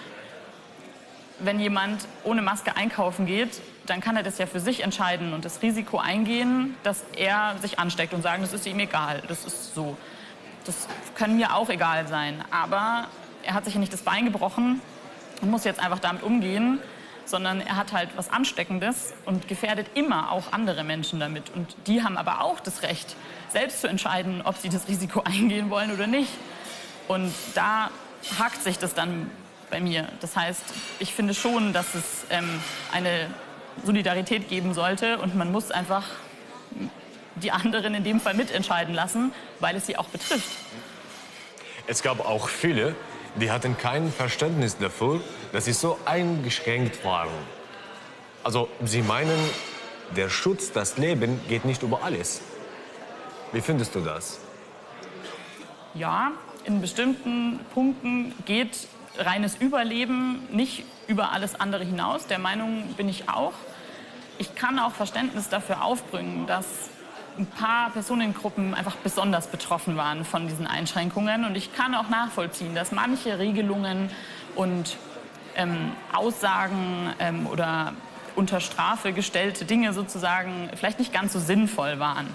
wenn 1.45 1.61
jemand 1.61 2.07
ohne 2.25 2.43
Maske 2.43 2.77
einkaufen 2.77 3.27
geht, 3.27 3.61
dann 3.87 4.01
kann 4.01 4.17
er 4.17 4.23
das 4.23 4.39
ja 4.39 4.47
für 4.47 4.61
sich 4.61 4.83
entscheiden 4.83 5.33
und 5.33 5.45
das 5.45 5.63
Risiko 5.63 5.99
eingehen, 5.99 6.77
dass 6.83 7.05
er 7.17 7.57
sich 7.61 7.79
ansteckt 7.79 8.15
und 8.15 8.23
sagen, 8.23 8.43
das 8.43 8.53
ist 8.53 8.67
ihm 8.67 8.79
egal, 8.79 9.23
das 9.29 9.45
ist 9.45 9.75
so. 9.75 9.97
Das 10.65 10.87
kann 11.17 11.37
mir 11.37 11.55
auch 11.55 11.69
egal 11.69 12.07
sein. 12.07 12.45
Aber 12.51 13.09
er 13.43 13.55
hat 13.55 13.65
sich 13.65 13.75
ja 13.75 13.81
nicht 13.81 13.93
das 13.93 14.03
Bein 14.03 14.25
gebrochen 14.25 14.81
und 15.41 15.51
muss 15.51 15.65
jetzt 15.65 15.81
einfach 15.81 15.99
damit 15.99 16.23
umgehen, 16.23 16.79
sondern 17.25 17.61
er 17.61 17.77
hat 17.77 17.93
halt 17.93 18.11
was 18.17 18.31
Ansteckendes 18.31 19.15
und 19.25 19.49
gefährdet 19.49 19.89
immer 19.95 20.31
auch 20.31 20.53
andere 20.53 20.85
Menschen 20.85 21.19
damit. 21.19 21.51
Und 21.55 21.75
die 21.87 22.03
haben 22.03 22.17
aber 22.17 22.43
auch 22.43 22.61
das 22.61 22.83
Recht, 22.83 23.17
selbst 23.49 23.81
zu 23.81 23.89
entscheiden, 23.89 24.43
ob 24.43 24.57
sie 24.57 24.69
das 24.69 24.89
Risiko 24.89 25.23
eingehen 25.25 25.71
wollen 25.71 25.93
oder 25.93 26.07
nicht. 26.07 26.33
Und 27.09 27.33
da 27.55 27.91
hakt 28.39 28.63
sich 28.63 28.79
das 28.79 28.95
dann 28.95 29.31
bei 29.73 29.81
mir. 29.81 30.07
Das 30.21 30.37
heißt, 30.37 30.63
ich 31.01 31.13
finde 31.13 31.35
schon, 31.35 31.73
dass 31.73 31.95
es 31.95 32.27
ähm, 32.31 32.61
eine 32.93 33.29
Solidarität 33.85 34.49
geben 34.49 34.75
sollte 34.75 35.19
und 35.19 35.35
man 35.35 35.51
muss 35.51 35.73
einfach 35.73 36.05
die 37.37 37.51
anderen 37.51 37.95
in 37.95 38.05
dem 38.05 38.21
Fall 38.21 38.35
mitentscheiden 38.35 38.95
lassen, 38.95 39.33
weil 39.59 39.75
es 39.75 39.87
sie 39.87 39.97
auch 39.97 40.09
betrifft. 40.09 40.51
Es 41.87 42.03
gab 42.03 42.21
auch 42.21 42.49
viele, 42.49 42.95
die 43.37 43.51
hatten 43.51 43.77
kein 43.79 44.13
Verständnis 44.13 44.77
dafür, 44.77 45.21
dass 45.53 45.65
sie 45.65 45.73
so 45.73 45.99
eingeschränkt 46.05 47.03
waren. 47.05 47.33
Also 48.45 48.69
sie 48.85 49.01
meinen, 49.01 49.39
der 50.15 50.29
Schutz, 50.29 50.71
das 50.73 50.99
Leben 50.99 51.41
geht 51.49 51.65
nicht 51.65 51.83
über 51.83 52.03
alles. 52.05 52.43
Wie 53.53 53.63
findest 53.63 53.95
du 53.95 54.01
das? 54.01 54.39
Ja, 55.95 56.33
in 56.65 56.81
bestimmten 56.83 57.61
Punkten 57.73 58.35
geht 58.45 58.87
reines 59.19 59.57
Überleben 59.57 60.47
nicht 60.51 60.85
über 61.07 61.33
alles 61.33 61.59
andere 61.61 61.85
hinaus. 61.85 62.27
Der 62.27 62.39
Meinung 62.39 62.95
bin 62.97 63.09
ich 63.09 63.29
auch. 63.29 63.53
Ich 64.39 64.55
kann 64.55 64.79
auch 64.79 64.93
Verständnis 64.93 65.49
dafür 65.49 65.85
aufbringen, 65.85 66.47
dass 66.47 66.67
ein 67.39 67.47
paar 67.47 67.91
Personengruppen 67.91 68.75
einfach 68.75 68.97
besonders 68.97 69.47
betroffen 69.47 69.97
waren 69.97 70.25
von 70.25 70.49
diesen 70.49 70.67
Einschränkungen. 70.67 71.45
Und 71.45 71.57
ich 71.57 71.75
kann 71.75 71.95
auch 71.95 72.09
nachvollziehen, 72.09 72.75
dass 72.75 72.93
manche 72.93 73.39
Regelungen 73.39 74.11
und 74.55 74.97
ähm, 75.57 75.93
Aussagen 76.13 77.13
ähm, 77.19 77.47
oder 77.47 77.93
unter 78.35 78.61
Strafe 78.61 79.13
gestellte 79.13 79.65
Dinge 79.65 79.93
sozusagen 79.93 80.71
vielleicht 80.75 80.99
nicht 80.99 81.13
ganz 81.13 81.33
so 81.33 81.41
sinnvoll 81.41 81.99
waren. 81.99 82.29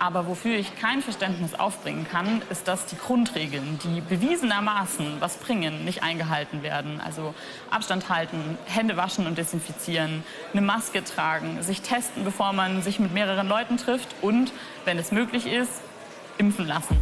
Aber 0.00 0.26
wofür 0.26 0.56
ich 0.56 0.80
kein 0.80 1.02
Verständnis 1.02 1.52
aufbringen 1.52 2.06
kann, 2.10 2.40
ist, 2.48 2.66
dass 2.66 2.86
die 2.86 2.96
Grundregeln, 2.96 3.78
die 3.84 4.00
bewiesenermaßen 4.00 5.20
was 5.20 5.36
bringen, 5.36 5.84
nicht 5.84 6.02
eingehalten 6.02 6.62
werden. 6.62 7.02
Also 7.02 7.34
Abstand 7.70 8.08
halten, 8.08 8.56
Hände 8.64 8.96
waschen 8.96 9.26
und 9.26 9.36
desinfizieren, 9.36 10.24
eine 10.52 10.62
Maske 10.62 11.04
tragen, 11.04 11.62
sich 11.62 11.82
testen, 11.82 12.24
bevor 12.24 12.54
man 12.54 12.80
sich 12.80 12.98
mit 12.98 13.12
mehreren 13.12 13.46
Leuten 13.46 13.76
trifft 13.76 14.08
und, 14.22 14.54
wenn 14.86 14.96
es 14.96 15.12
möglich 15.12 15.46
ist, 15.46 15.82
impfen 16.38 16.66
lassen. 16.66 16.96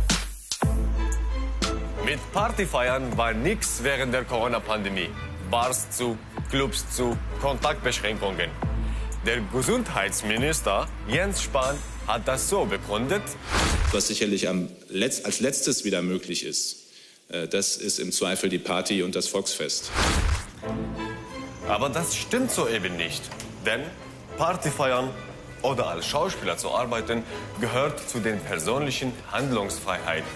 Mit 2.05 2.19
Partyfeiern 2.33 3.17
war 3.17 3.33
nichts 3.33 3.85
während 3.85 4.13
der 4.13 4.25
Corona-Pandemie. 4.25 5.11
Bars 5.53 5.89
zu, 5.91 6.19
Clubs 6.51 6.91
zu, 6.91 7.17
Kontaktbeschränkungen. 7.41 8.51
Der 9.25 9.41
Gesundheitsminister 9.53 10.89
Jens 11.07 11.43
Spahn 11.43 11.77
hat 12.09 12.27
das 12.27 12.49
so 12.49 12.65
begründet. 12.65 13.23
Was 13.93 14.09
sicherlich 14.09 14.49
Letz-, 14.91 15.25
als 15.25 15.41
letztes 15.41 15.85
wieder 15.85 16.03
möglich 16.03 16.45
ist, 16.45 16.89
äh, 17.29 17.47
das 17.47 17.77
ist 17.77 18.01
im 18.01 18.11
Zweifel 18.11 18.49
die 18.49 18.59
Party 18.59 19.03
und 19.03 19.15
das 19.15 19.29
Volksfest. 19.29 19.91
Aber 21.69 21.91
das 21.91 22.17
stimmt 22.17 22.51
so 22.51 22.67
eben 22.67 22.97
nicht. 22.97 23.23
Denn 23.65 23.83
Partyfeiern 24.39 25.11
oder 25.61 25.89
als 25.89 26.07
Schauspieler 26.07 26.57
zu 26.57 26.71
arbeiten 26.71 27.25
gehört 27.61 28.09
zu 28.09 28.21
den 28.21 28.41
persönlichen 28.41 29.13
Handlungsfreiheiten. 29.31 30.29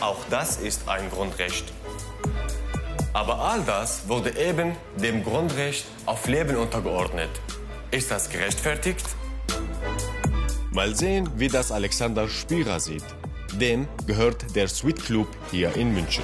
Auch 0.00 0.24
das 0.30 0.56
ist 0.56 0.88
ein 0.88 1.10
Grundrecht. 1.10 1.64
Aber 3.12 3.40
all 3.40 3.62
das 3.62 4.08
wurde 4.08 4.38
eben 4.38 4.76
dem 4.96 5.24
Grundrecht 5.24 5.84
auf 6.06 6.26
Leben 6.26 6.56
untergeordnet. 6.56 7.30
Ist 7.90 8.10
das 8.10 8.30
gerechtfertigt? 8.30 9.04
Mal 10.70 10.94
sehen, 10.94 11.30
wie 11.36 11.48
das 11.48 11.72
Alexander 11.72 12.28
Spierer 12.28 12.78
sieht. 12.78 13.04
Dem 13.58 13.88
gehört 14.06 14.54
der 14.54 14.68
Sweet 14.68 15.02
Club 15.02 15.26
hier 15.50 15.74
in 15.74 15.94
München. 15.94 16.22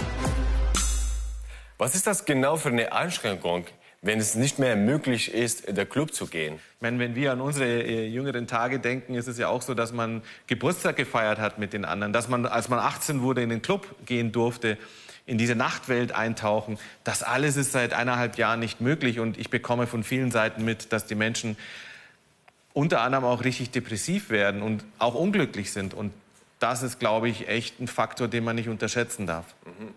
Was 1.78 1.94
ist 1.94 2.06
das 2.06 2.26
genau 2.26 2.56
für 2.56 2.68
eine 2.68 2.92
Einschränkung, 2.92 3.64
wenn 4.02 4.20
es 4.20 4.34
nicht 4.34 4.58
mehr 4.58 4.76
möglich 4.76 5.32
ist, 5.32 5.64
in 5.64 5.74
der 5.76 5.86
Club 5.86 6.12
zu 6.12 6.26
gehen? 6.26 6.60
Meine, 6.80 6.98
wenn 6.98 7.14
wir 7.14 7.32
an 7.32 7.40
unsere 7.40 7.66
äh, 7.66 8.06
jüngeren 8.06 8.46
Tage 8.46 8.78
denken, 8.80 9.14
ist 9.14 9.28
es 9.28 9.38
ja 9.38 9.48
auch 9.48 9.62
so, 9.62 9.72
dass 9.72 9.94
man 9.94 10.20
Geburtstag 10.46 10.96
gefeiert 10.96 11.38
hat 11.38 11.58
mit 11.58 11.72
den 11.72 11.86
anderen, 11.86 12.12
dass 12.12 12.28
man, 12.28 12.44
als 12.44 12.68
man 12.68 12.78
18 12.78 13.22
wurde, 13.22 13.42
in 13.42 13.48
den 13.48 13.62
Club 13.62 13.86
gehen 14.04 14.30
durfte 14.30 14.76
in 15.26 15.38
diese 15.38 15.54
Nachtwelt 15.54 16.12
eintauchen. 16.12 16.78
Das 17.02 17.22
alles 17.22 17.56
ist 17.56 17.72
seit 17.72 17.94
eineinhalb 17.94 18.36
Jahren 18.36 18.60
nicht 18.60 18.82
möglich 18.82 19.20
und 19.20 19.38
ich 19.38 19.48
bekomme 19.48 19.86
von 19.86 20.04
vielen 20.04 20.30
Seiten 20.30 20.66
mit, 20.66 20.92
dass 20.92 21.06
die 21.06 21.14
Menschen 21.14 21.56
unter 22.74 23.00
anderem 23.00 23.24
auch 23.24 23.42
richtig 23.44 23.70
depressiv 23.70 24.28
werden 24.28 24.60
und 24.60 24.84
auch 24.98 25.14
unglücklich 25.14 25.72
sind. 25.72 25.94
Und 25.94 26.12
das 26.58 26.82
ist, 26.82 26.98
glaube 26.98 27.30
ich, 27.30 27.48
echt 27.48 27.80
ein 27.80 27.88
Faktor, 27.88 28.28
den 28.28 28.44
man 28.44 28.56
nicht 28.56 28.68
unterschätzen 28.68 29.26
darf. 29.26 29.46
Mhm. 29.64 29.94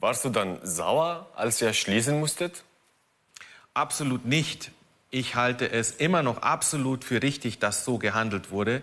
Warst 0.00 0.24
du 0.24 0.30
dann 0.30 0.58
sauer, 0.62 1.30
als 1.36 1.60
ihr 1.62 1.72
schließen 1.72 2.18
musstet? 2.18 2.64
Absolut 3.74 4.24
nicht. 4.24 4.72
Ich 5.10 5.36
halte 5.36 5.70
es 5.70 5.92
immer 5.92 6.22
noch 6.22 6.42
absolut 6.42 7.04
für 7.04 7.22
richtig, 7.22 7.58
dass 7.58 7.84
so 7.84 7.98
gehandelt 7.98 8.50
wurde. 8.50 8.82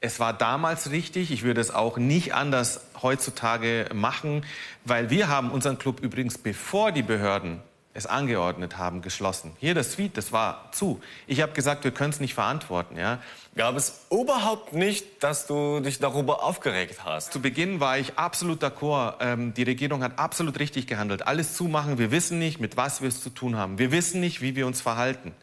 Es 0.00 0.20
war 0.20 0.32
damals 0.32 0.90
richtig. 0.90 1.30
Ich 1.30 1.42
würde 1.42 1.60
es 1.60 1.70
auch 1.70 1.96
nicht 1.96 2.34
anders 2.34 2.80
heutzutage 3.02 3.88
machen, 3.94 4.44
weil 4.84 5.10
wir 5.10 5.28
haben 5.28 5.50
unseren 5.50 5.78
Club 5.78 6.00
übrigens, 6.00 6.38
bevor 6.38 6.92
die 6.92 7.02
Behörden 7.02 7.62
es 7.96 8.06
angeordnet 8.06 8.76
haben, 8.76 9.00
geschlossen. 9.02 9.52
Hier 9.58 9.74
das 9.74 9.92
Suite, 9.92 10.16
das 10.16 10.30
war 10.30 10.70
zu. 10.72 11.00
Ich 11.26 11.40
habe 11.40 11.52
gesagt, 11.52 11.84
wir 11.84 11.90
können 11.90 12.10
es 12.10 12.20
nicht 12.20 12.34
verantworten. 12.34 12.96
Ja. 12.96 13.20
Gab 13.56 13.74
es 13.76 14.06
überhaupt 14.10 14.74
nicht, 14.74 15.22
dass 15.22 15.46
du 15.46 15.80
dich 15.80 15.98
darüber 15.98 16.42
aufgeregt 16.42 17.04
hast? 17.04 17.32
Zu 17.32 17.40
Beginn 17.40 17.80
war 17.80 17.98
ich 17.98 18.18
absolut 18.18 18.62
d'accord. 18.62 19.14
Ähm, 19.20 19.54
die 19.54 19.62
Regierung 19.62 20.02
hat 20.02 20.18
absolut 20.18 20.58
richtig 20.58 20.86
gehandelt. 20.86 21.26
Alles 21.26 21.54
zumachen. 21.54 21.98
Wir 21.98 22.10
wissen 22.10 22.38
nicht, 22.38 22.60
mit 22.60 22.76
was 22.76 23.00
wir 23.00 23.08
es 23.08 23.22
zu 23.22 23.30
tun 23.30 23.56
haben. 23.56 23.78
Wir 23.78 23.90
wissen 23.92 24.20
nicht, 24.20 24.42
wie 24.42 24.56
wir 24.56 24.66
uns 24.66 24.80
verhalten 24.82 25.34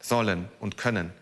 sollen 0.00 0.48
und 0.60 0.76
können. 0.76 1.12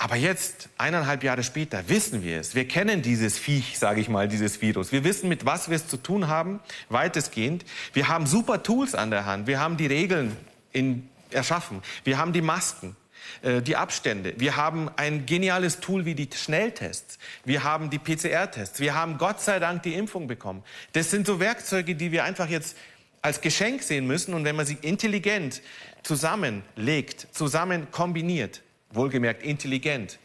Aber 0.00 0.14
jetzt, 0.14 0.68
eineinhalb 0.78 1.24
Jahre 1.24 1.42
später, 1.42 1.88
wissen 1.88 2.22
wir 2.22 2.38
es. 2.38 2.54
Wir 2.54 2.68
kennen 2.68 3.02
dieses 3.02 3.36
Viech, 3.36 3.80
sage 3.80 4.00
ich 4.00 4.08
mal, 4.08 4.28
dieses 4.28 4.62
Virus. 4.62 4.92
Wir 4.92 5.02
wissen, 5.02 5.28
mit 5.28 5.44
was 5.44 5.70
wir 5.70 5.74
es 5.74 5.88
zu 5.88 5.96
tun 5.96 6.28
haben, 6.28 6.60
weitestgehend. 6.88 7.64
Wir 7.94 8.06
haben 8.06 8.24
super 8.26 8.62
Tools 8.62 8.94
an 8.94 9.10
der 9.10 9.26
Hand. 9.26 9.48
Wir 9.48 9.58
haben 9.58 9.76
die 9.76 9.86
Regeln 9.86 10.36
in, 10.72 11.08
erschaffen. 11.32 11.82
Wir 12.04 12.16
haben 12.16 12.32
die 12.32 12.42
Masken, 12.42 12.94
äh, 13.42 13.60
die 13.60 13.74
Abstände. 13.74 14.34
Wir 14.36 14.54
haben 14.54 14.88
ein 14.94 15.26
geniales 15.26 15.80
Tool 15.80 16.04
wie 16.04 16.14
die 16.14 16.28
Schnelltests. 16.32 17.18
Wir 17.44 17.64
haben 17.64 17.90
die 17.90 17.98
PCR-Tests. 17.98 18.78
Wir 18.78 18.94
haben 18.94 19.18
Gott 19.18 19.40
sei 19.40 19.58
Dank 19.58 19.82
die 19.82 19.94
Impfung 19.94 20.28
bekommen. 20.28 20.62
Das 20.92 21.10
sind 21.10 21.26
so 21.26 21.40
Werkzeuge, 21.40 21.96
die 21.96 22.12
wir 22.12 22.22
einfach 22.22 22.48
jetzt 22.48 22.76
als 23.20 23.40
Geschenk 23.40 23.82
sehen 23.82 24.06
müssen. 24.06 24.32
Und 24.34 24.44
wenn 24.44 24.54
man 24.54 24.64
sie 24.64 24.78
intelligent 24.80 25.60
zusammenlegt, 26.04 27.26
zusammen 27.32 27.90
kombiniert, 27.90 28.62
wohlgemerkt 28.90 29.42
intelligent, 29.42 30.18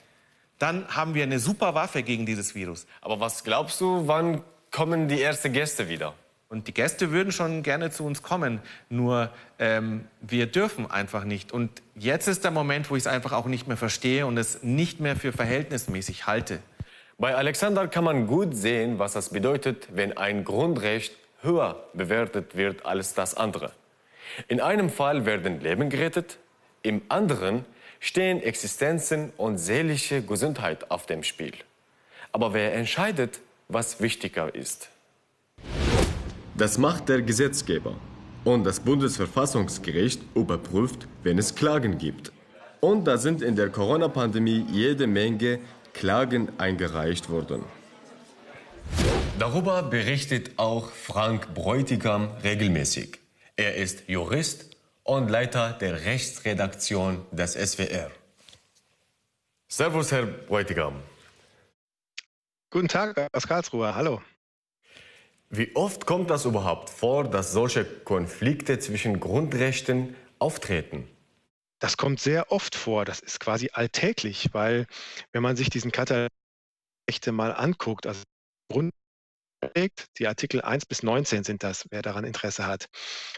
dann 0.60 0.88
haben 0.88 1.14
wir 1.14 1.24
eine 1.24 1.40
super 1.40 1.76
Waffe 1.76 2.04
gegen 2.04 2.26
dieses 2.26 2.56
Virus. 2.56 2.86
Aber 3.02 3.20
was 3.20 3.44
glaubst 3.44 3.82
du, 3.82 4.08
wann 4.08 4.44
kommen 4.72 5.08
die 5.08 5.22
ersten 5.22 5.52
Gäste 5.52 5.90
wieder? 5.90 6.14
Und 6.54 6.68
die 6.68 6.74
Gäste 6.74 7.12
würden 7.12 7.32
schon 7.32 7.64
gerne 7.64 7.90
zu 7.90 8.06
uns 8.06 8.22
kommen, 8.22 8.62
nur 8.88 9.32
ähm, 9.58 10.06
wir 10.22 10.46
dürfen 10.46 10.90
einfach 10.90 11.24
nicht. 11.24 11.52
Und 11.52 11.82
jetzt 11.96 12.28
ist 12.28 12.44
der 12.44 12.52
Moment, 12.52 12.92
wo 12.92 12.96
ich 12.96 13.04
es 13.04 13.08
einfach 13.08 13.32
auch 13.32 13.48
nicht 13.48 13.68
mehr 13.68 13.76
verstehe 13.76 14.28
und 14.28 14.38
es 14.38 14.62
nicht 14.62 15.00
mehr 15.00 15.16
für 15.16 15.34
verhältnismäßig 15.34 16.28
halte. 16.28 16.60
Bei 17.18 17.36
Alexander 17.36 17.88
kann 17.88 18.04
man 18.04 18.28
gut 18.28 18.56
sehen, 18.56 19.00
was 19.00 19.14
das 19.14 19.30
bedeutet, 19.30 19.88
wenn 19.94 20.16
ein 20.16 20.44
Grundrecht 20.44 21.16
höher 21.42 21.84
bewertet 21.94 22.56
wird 22.56 22.86
als 22.86 23.16
das 23.16 23.36
andere. 23.36 23.72
In 24.48 24.62
einem 24.62 24.92
Fall 24.92 25.26
werden 25.26 25.60
Leben 25.60 25.90
gerettet, 25.90 26.38
im 26.84 27.02
anderen 27.10 27.66
stehen 28.04 28.44
Existenzen 28.44 29.32
und 29.38 29.58
seelische 29.58 30.22
Gesundheit 30.22 30.92
auf 30.92 31.06
dem 31.06 31.24
Spiel. 31.24 31.54
Aber 32.34 32.54
wer 32.54 32.76
entscheidet, 32.76 33.40
was 33.70 34.02
wichtiger 34.02 34.54
ist? 34.54 34.90
Das 36.54 36.78
macht 36.78 37.08
der 37.08 37.22
Gesetzgeber. 37.22 37.96
Und 38.44 38.66
das 38.66 38.82
Bundesverfassungsgericht 38.82 40.22
überprüft, 40.36 41.08
wenn 41.24 41.38
es 41.38 41.56
Klagen 41.56 41.98
gibt. 41.98 42.34
Und 42.82 43.06
da 43.06 43.18
sind 43.18 43.42
in 43.42 43.56
der 43.56 43.70
Corona-Pandemie 43.70 44.66
jede 44.70 45.08
Menge 45.08 45.60
Klagen 45.94 46.50
eingereicht 46.58 47.30
worden. 47.30 47.64
Darüber 49.40 49.82
berichtet 49.82 50.52
auch 50.58 50.92
Frank 50.92 51.54
Bräutigam 51.54 52.32
regelmäßig. 52.44 53.20
Er 53.56 53.76
ist 53.76 54.10
Jurist 54.10 54.73
und 55.04 55.30
Leiter 55.30 55.74
der 55.74 56.06
Rechtsredaktion 56.06 57.26
des 57.32 57.54
SWR. 57.54 58.10
Servus, 59.68 60.12
Herr 60.12 60.26
Bräutigam. 60.26 61.02
Guten 62.70 62.88
Tag 62.88 63.28
aus 63.34 63.48
Karlsruhe, 63.48 63.94
hallo. 63.96 64.22
Wie 65.50 65.76
oft 65.76 66.06
kommt 66.06 66.30
das 66.30 66.46
überhaupt 66.46 66.90
vor, 66.90 67.30
dass 67.30 67.52
solche 67.52 67.86
Konflikte 67.86 68.80
zwischen 68.80 69.20
Grundrechten 69.20 70.16
auftreten? 70.40 71.08
Das 71.80 71.98
kommt 71.98 72.20
sehr 72.20 72.52
oft 72.52 72.76
vor. 72.76 73.06
Das 73.06 73.20
ist 73.20 73.40
quasi 73.40 73.70
alltäglich, 73.74 74.50
weil 74.54 74.88
wenn 75.32 75.44
man 75.44 75.56
sich 75.56 75.70
diesen 75.70 75.92
Katalog 75.92 76.30
mal 77.32 77.52
anguckt, 77.52 78.08
also 78.08 78.24
Grundrecht, 79.64 80.08
die 80.18 80.28
Artikel 80.28 80.62
1 80.62 80.86
bis 80.86 81.04
19 81.04 81.44
sind 81.44 81.64
das, 81.64 81.86
wer 81.90 82.02
daran 82.02 82.26
Interesse 82.26 82.66
hat. 82.66 82.88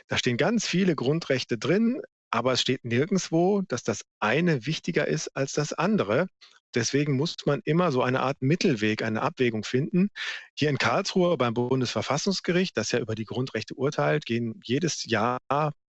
Da 0.07 0.17
stehen 0.17 0.37
ganz 0.37 0.67
viele 0.67 0.95
Grundrechte 0.95 1.57
drin, 1.57 2.01
aber 2.31 2.53
es 2.53 2.61
steht 2.61 2.83
nirgendwo, 2.83 3.61
dass 3.61 3.83
das 3.83 4.01
eine 4.19 4.65
wichtiger 4.65 5.07
ist 5.07 5.29
als 5.35 5.53
das 5.53 5.73
andere. 5.73 6.27
Deswegen 6.73 7.13
muss 7.13 7.35
man 7.45 7.61
immer 7.63 7.91
so 7.91 8.01
eine 8.01 8.19
Art 8.19 8.41
Mittelweg, 8.41 9.01
eine 9.01 9.21
Abwägung 9.21 9.63
finden. 9.63 10.09
Hier 10.55 10.69
in 10.69 10.77
Karlsruhe 10.77 11.37
beim 11.37 11.53
Bundesverfassungsgericht, 11.53 12.75
das 12.75 12.91
ja 12.91 12.99
über 12.99 13.15
die 13.15 13.23
Grundrechte 13.23 13.75
urteilt, 13.75 14.25
gehen 14.25 14.59
jedes 14.63 15.05
Jahr 15.05 15.39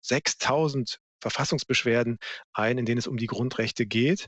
6000 0.02 1.00
Verfassungsbeschwerden 1.22 2.18
ein, 2.54 2.78
in 2.78 2.86
denen 2.86 3.00
es 3.00 3.08
um 3.08 3.18
die 3.18 3.28
Grundrechte 3.28 3.86
geht. 3.86 4.28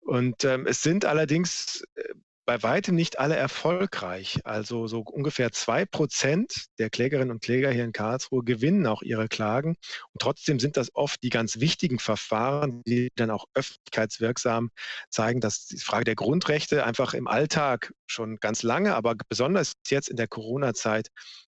Und 0.00 0.44
ähm, 0.44 0.66
es 0.66 0.82
sind 0.82 1.04
allerdings 1.04 1.84
äh, 1.94 2.02
bei 2.50 2.64
weitem 2.64 2.96
nicht 2.96 3.20
alle 3.20 3.36
erfolgreich. 3.36 4.40
Also 4.42 4.88
so 4.88 5.02
ungefähr 5.02 5.52
zwei 5.52 5.84
Prozent 5.84 6.66
der 6.80 6.90
Klägerinnen 6.90 7.30
und 7.30 7.40
Kläger 7.40 7.70
hier 7.70 7.84
in 7.84 7.92
Karlsruhe 7.92 8.42
gewinnen 8.42 8.88
auch 8.88 9.02
ihre 9.02 9.28
Klagen. 9.28 9.76
Und 10.12 10.20
trotzdem 10.20 10.58
sind 10.58 10.76
das 10.76 10.92
oft 10.96 11.22
die 11.22 11.28
ganz 11.28 11.60
wichtigen 11.60 12.00
Verfahren, 12.00 12.82
die 12.82 13.12
dann 13.14 13.30
auch 13.30 13.44
öffentlichkeitswirksam 13.54 14.70
zeigen, 15.10 15.40
dass 15.40 15.66
die 15.66 15.78
Frage 15.78 16.02
der 16.02 16.16
Grundrechte 16.16 16.84
einfach 16.84 17.14
im 17.14 17.28
Alltag 17.28 17.92
schon 18.08 18.38
ganz 18.38 18.64
lange, 18.64 18.96
aber 18.96 19.14
besonders 19.28 19.74
jetzt 19.86 20.08
in 20.08 20.16
der 20.16 20.26
Corona-Zeit 20.26 21.06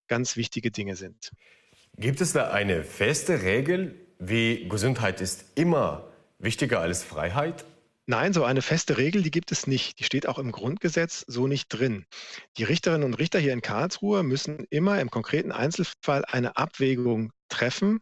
ganz 0.07 0.37
wichtige 0.37 0.71
Dinge 0.71 0.95
sind. 0.95 1.31
Gibt 1.97 2.21
es 2.21 2.31
da 2.31 2.51
eine 2.51 2.85
feste 2.85 3.41
Regel, 3.41 3.95
wie 4.17 4.69
Gesundheit 4.69 5.19
ist 5.19 5.43
immer 5.55 6.13
wichtiger 6.39 6.79
als 6.79 7.03
Freiheit? 7.03 7.65
Nein, 8.07 8.33
so 8.33 8.43
eine 8.43 8.61
feste 8.61 8.97
Regel, 8.97 9.23
die 9.23 9.31
gibt 9.31 9.51
es 9.51 9.65
nicht. 9.65 9.99
Die 9.99 10.03
steht 10.03 10.27
auch 10.27 10.37
im 10.37 10.51
Grundgesetz 10.51 11.25
so 11.27 11.47
nicht 11.47 11.69
drin. 11.69 12.05
Die 12.57 12.63
Richterinnen 12.63 13.03
und 13.03 13.15
Richter 13.15 13.39
hier 13.39 13.53
in 13.53 13.63
Karlsruhe 13.63 14.21
müssen 14.21 14.67
immer 14.69 15.01
im 15.01 15.09
konkreten 15.09 15.51
Einzelfall 15.51 16.23
eine 16.25 16.55
Abwägung 16.55 17.31
treffen. 17.49 18.01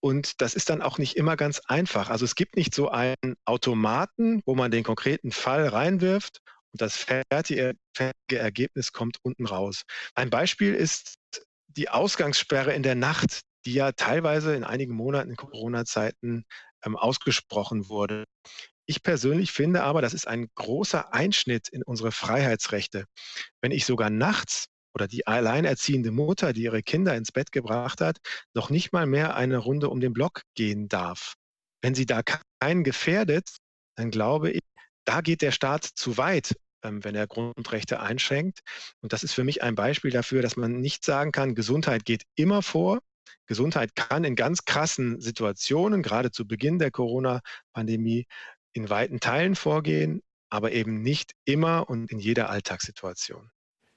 Und 0.00 0.40
das 0.40 0.54
ist 0.54 0.70
dann 0.70 0.82
auch 0.82 0.98
nicht 0.98 1.16
immer 1.16 1.36
ganz 1.36 1.60
einfach. 1.66 2.10
Also 2.10 2.24
es 2.24 2.36
gibt 2.36 2.56
nicht 2.56 2.74
so 2.74 2.90
einen 2.90 3.34
Automaten, 3.44 4.40
wo 4.46 4.54
man 4.54 4.70
den 4.70 4.84
konkreten 4.84 5.32
Fall 5.32 5.66
reinwirft 5.66 6.38
und 6.72 6.80
das 6.80 6.96
fertige, 6.96 7.74
Ergebnis 8.28 8.92
kommt 8.92 9.16
unten 9.22 9.46
raus. 9.46 9.82
Ein 10.14 10.30
Beispiel 10.30 10.74
ist 10.74 11.18
die 11.68 11.88
Ausgangssperre 11.88 12.72
in 12.72 12.82
der 12.82 12.94
Nacht, 12.94 13.40
die 13.64 13.74
ja 13.74 13.92
teilweise 13.92 14.54
in 14.54 14.62
einigen 14.62 14.94
Monaten 14.94 15.30
in 15.30 15.36
Corona-Zeiten 15.36 16.44
ähm, 16.84 16.96
ausgesprochen 16.96 17.88
wurde. 17.88 18.24
Ich 18.86 19.02
persönlich 19.02 19.52
finde 19.52 19.82
aber, 19.82 20.02
das 20.02 20.12
ist 20.14 20.28
ein 20.28 20.48
großer 20.54 21.14
Einschnitt 21.14 21.68
in 21.68 21.82
unsere 21.82 22.12
Freiheitsrechte. 22.12 23.06
Wenn 23.62 23.72
ich 23.72 23.86
sogar 23.86 24.10
nachts 24.10 24.66
oder 24.94 25.08
die 25.08 25.26
alleinerziehende 25.26 26.10
Mutter, 26.10 26.52
die 26.52 26.62
ihre 26.62 26.82
Kinder 26.82 27.16
ins 27.16 27.32
Bett 27.32 27.50
gebracht 27.50 28.00
hat, 28.00 28.18
noch 28.54 28.70
nicht 28.70 28.92
mal 28.92 29.06
mehr 29.06 29.36
eine 29.36 29.58
Runde 29.58 29.88
um 29.88 30.00
den 30.00 30.12
Block 30.12 30.42
gehen 30.54 30.88
darf. 30.88 31.34
Wenn 31.82 31.94
sie 31.94 32.06
da 32.06 32.22
keinen 32.60 32.84
gefährdet, 32.84 33.56
dann 33.96 34.10
glaube 34.10 34.50
ich, 34.50 34.60
da 35.04 35.20
geht 35.20 35.42
der 35.42 35.50
Staat 35.52 35.84
zu 35.84 36.16
weit, 36.16 36.54
ähm, 36.82 37.02
wenn 37.04 37.14
er 37.14 37.26
Grundrechte 37.26 38.00
einschränkt. 38.00 38.60
Und 39.00 39.12
das 39.12 39.22
ist 39.22 39.34
für 39.34 39.44
mich 39.44 39.62
ein 39.62 39.74
Beispiel 39.74 40.10
dafür, 40.10 40.42
dass 40.42 40.56
man 40.56 40.80
nicht 40.80 41.04
sagen 41.04 41.32
kann, 41.32 41.54
Gesundheit 41.54 42.04
geht 42.04 42.24
immer 42.36 42.62
vor. 42.62 43.00
Gesundheit 43.46 43.94
kann 43.94 44.24
in 44.24 44.36
ganz 44.36 44.64
krassen 44.64 45.20
Situationen, 45.20 46.02
gerade 46.02 46.30
zu 46.30 46.46
Beginn 46.46 46.78
der 46.78 46.90
Corona-Pandemie, 46.90 48.26
in 48.74 48.90
weiten 48.90 49.20
Teilen 49.20 49.56
vorgehen, 49.56 50.20
aber 50.50 50.72
eben 50.72 51.00
nicht 51.00 51.32
immer 51.44 51.88
und 51.88 52.10
in 52.12 52.18
jeder 52.18 52.50
Alltagssituation. 52.50 53.50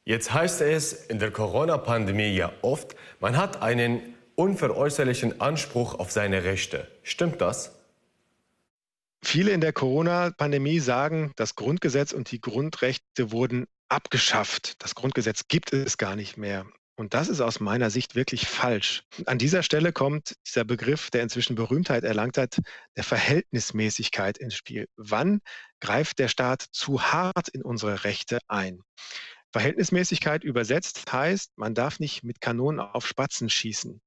Jetzt 0.05 0.33
heißt 0.33 0.61
es 0.61 0.93
in 0.93 1.19
der 1.19 1.31
Corona-Pandemie 1.31 2.33
ja 2.33 2.53
oft, 2.61 2.95
man 3.19 3.35
hat 3.35 3.61
einen 3.61 4.15
unveräußerlichen 4.35 5.41
Anspruch 5.41 5.95
auf 5.95 6.11
seine 6.11 6.45
Rechte. 6.45 6.87
Stimmt 7.03 7.41
das? 7.41 7.73
Viele 9.21 9.51
in 9.51 9.61
der 9.61 9.73
Corona-Pandemie 9.73 10.79
sagen, 10.79 11.33
das 11.35 11.55
Grundgesetz 11.55 12.13
und 12.13 12.31
die 12.31 12.39
Grundrechte 12.39 13.31
wurden 13.31 13.65
abgeschafft. 13.89 14.81
Das 14.81 14.95
Grundgesetz 14.95 15.47
gibt 15.47 15.73
es 15.73 15.97
gar 15.97 16.15
nicht 16.15 16.37
mehr. 16.37 16.65
Und 16.99 17.13
das 17.13 17.29
ist 17.29 17.41
aus 17.41 17.59
meiner 17.59 17.91
Sicht 17.91 18.15
wirklich 18.15 18.47
falsch. 18.47 19.03
An 19.27 19.37
dieser 19.37 19.61
Stelle 19.61 19.93
kommt 19.93 20.35
dieser 20.47 20.63
Begriff, 20.63 21.11
der 21.11 21.21
inzwischen 21.21 21.55
Berühmtheit 21.55 22.03
erlangt 22.03 22.39
hat, 22.39 22.59
der 22.95 23.03
Verhältnismäßigkeit 23.03 24.39
ins 24.39 24.55
Spiel. 24.55 24.87
Wann 24.95 25.41
greift 25.79 26.17
der 26.17 26.27
Staat 26.27 26.65
zu 26.71 27.03
hart 27.03 27.49
in 27.49 27.61
unsere 27.61 28.03
Rechte 28.03 28.39
ein? 28.47 28.81
Verhältnismäßigkeit 29.51 30.43
übersetzt 30.43 31.11
heißt, 31.13 31.55
man 31.55 31.75
darf 31.75 31.99
nicht 31.99 32.23
mit 32.23 32.41
Kanonen 32.41 32.79
auf 32.79 33.05
Spatzen 33.05 33.51
schießen. 33.51 34.01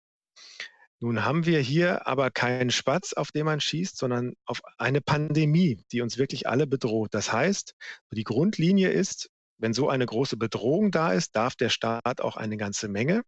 Nun 0.99 1.25
haben 1.25 1.47
wir 1.47 1.61
hier 1.61 2.09
aber 2.09 2.31
keinen 2.33 2.71
Spatz, 2.71 3.13
auf 3.13 3.31
den 3.31 3.47
man 3.47 3.61
schießt, 3.61 3.97
sondern 3.97 4.35
auf 4.45 4.61
eine 4.79 5.01
Pandemie, 5.01 5.83
die 5.93 6.03
uns 6.03 6.19
wirklich 6.19 6.49
alle 6.49 6.67
bedroht. 6.67 7.15
Das 7.15 7.33
heißt, 7.33 7.75
die 8.11 8.25
Grundlinie 8.25 8.91
ist, 8.91 9.30
wenn 9.61 9.75
so 9.75 9.89
eine 9.89 10.07
große 10.07 10.37
Bedrohung 10.37 10.91
da 10.91 11.13
ist, 11.13 11.37
darf 11.37 11.55
der 11.55 11.69
Staat 11.69 12.21
auch 12.21 12.37
eine 12.37 12.57
ganze 12.57 12.89
Menge. 12.89 13.23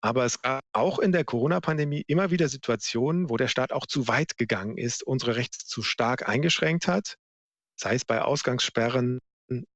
Aber 0.00 0.24
es 0.24 0.40
gab 0.42 0.62
auch 0.72 1.00
in 1.00 1.10
der 1.10 1.24
Corona-Pandemie 1.24 2.04
immer 2.06 2.30
wieder 2.30 2.48
Situationen, 2.48 3.30
wo 3.30 3.36
der 3.36 3.48
Staat 3.48 3.72
auch 3.72 3.86
zu 3.86 4.06
weit 4.06 4.36
gegangen 4.36 4.78
ist, 4.78 5.02
unsere 5.02 5.36
Rechte 5.36 5.58
zu 5.58 5.82
stark 5.82 6.28
eingeschränkt 6.28 6.86
hat, 6.86 7.16
sei 7.76 7.94
es 7.94 8.04
bei 8.04 8.22
Ausgangssperren 8.22 9.18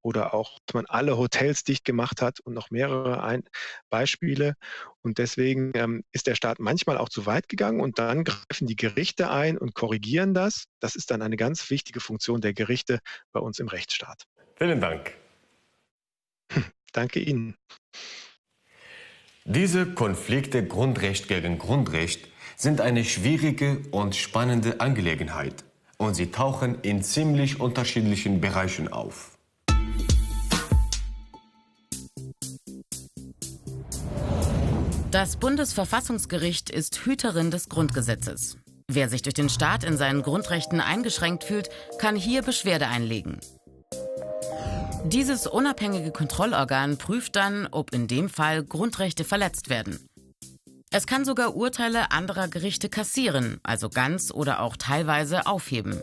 oder 0.01 0.33
auch, 0.33 0.59
dass 0.65 0.75
man 0.75 0.85
alle 0.85 1.17
Hotels 1.17 1.63
dicht 1.63 1.83
gemacht 1.83 2.21
hat 2.21 2.39
und 2.41 2.53
noch 2.53 2.69
mehrere 2.69 3.23
Ein 3.23 3.43
Beispiele. 3.89 4.53
Und 5.01 5.17
deswegen 5.17 5.71
ähm, 5.75 6.03
ist 6.11 6.27
der 6.27 6.35
Staat 6.35 6.59
manchmal 6.59 6.97
auch 6.97 7.09
zu 7.09 7.25
weit 7.25 7.49
gegangen 7.49 7.81
und 7.81 7.99
dann 7.99 8.23
greifen 8.23 8.67
die 8.67 8.75
Gerichte 8.75 9.29
ein 9.29 9.57
und 9.57 9.73
korrigieren 9.73 10.33
das. 10.33 10.65
Das 10.79 10.95
ist 10.95 11.11
dann 11.11 11.21
eine 11.21 11.37
ganz 11.37 11.69
wichtige 11.69 11.99
Funktion 11.99 12.39
der 12.39 12.53
Gerichte 12.53 12.99
bei 13.31 13.39
uns 13.39 13.59
im 13.59 13.67
Rechtsstaat. 13.67 14.23
Vielen 14.57 14.79
Dank. 14.79 15.22
Danke 16.93 17.19
Ihnen. 17.19 17.55
Diese 19.45 19.93
Konflikte 19.93 20.65
Grundrecht 20.65 21.27
gegen 21.27 21.57
Grundrecht 21.57 22.29
sind 22.55 22.79
eine 22.79 23.03
schwierige 23.03 23.81
und 23.91 24.15
spannende 24.15 24.79
Angelegenheit 24.79 25.65
und 25.97 26.15
sie 26.15 26.31
tauchen 26.31 26.79
in 26.81 27.03
ziemlich 27.03 27.59
unterschiedlichen 27.59 28.39
Bereichen 28.39 28.87
auf. 28.87 29.37
Das 35.11 35.37
Bundesverfassungsgericht 35.37 36.69
ist 36.69 37.05
Hüterin 37.05 37.51
des 37.51 37.69
Grundgesetzes. 37.69 38.57
Wer 38.87 39.09
sich 39.09 39.21
durch 39.21 39.35
den 39.35 39.49
Staat 39.49 39.83
in 39.83 39.97
seinen 39.97 40.23
Grundrechten 40.23 40.79
eingeschränkt 40.79 41.43
fühlt, 41.43 41.69
kann 41.99 42.15
hier 42.15 42.41
Beschwerde 42.41 42.87
einlegen. 42.87 43.39
Dieses 45.05 45.47
unabhängige 45.47 46.11
Kontrollorgan 46.11 46.97
prüft 46.97 47.35
dann, 47.35 47.67
ob 47.71 47.93
in 47.93 48.07
dem 48.07 48.29
Fall 48.29 48.63
Grundrechte 48.63 49.23
verletzt 49.23 49.69
werden. 49.69 50.07
Es 50.91 51.07
kann 51.07 51.25
sogar 51.25 51.55
Urteile 51.55 52.11
anderer 52.11 52.47
Gerichte 52.47 52.87
kassieren, 52.87 53.59
also 53.63 53.89
ganz 53.89 54.31
oder 54.31 54.61
auch 54.61 54.77
teilweise 54.77 55.45
aufheben. 55.45 56.01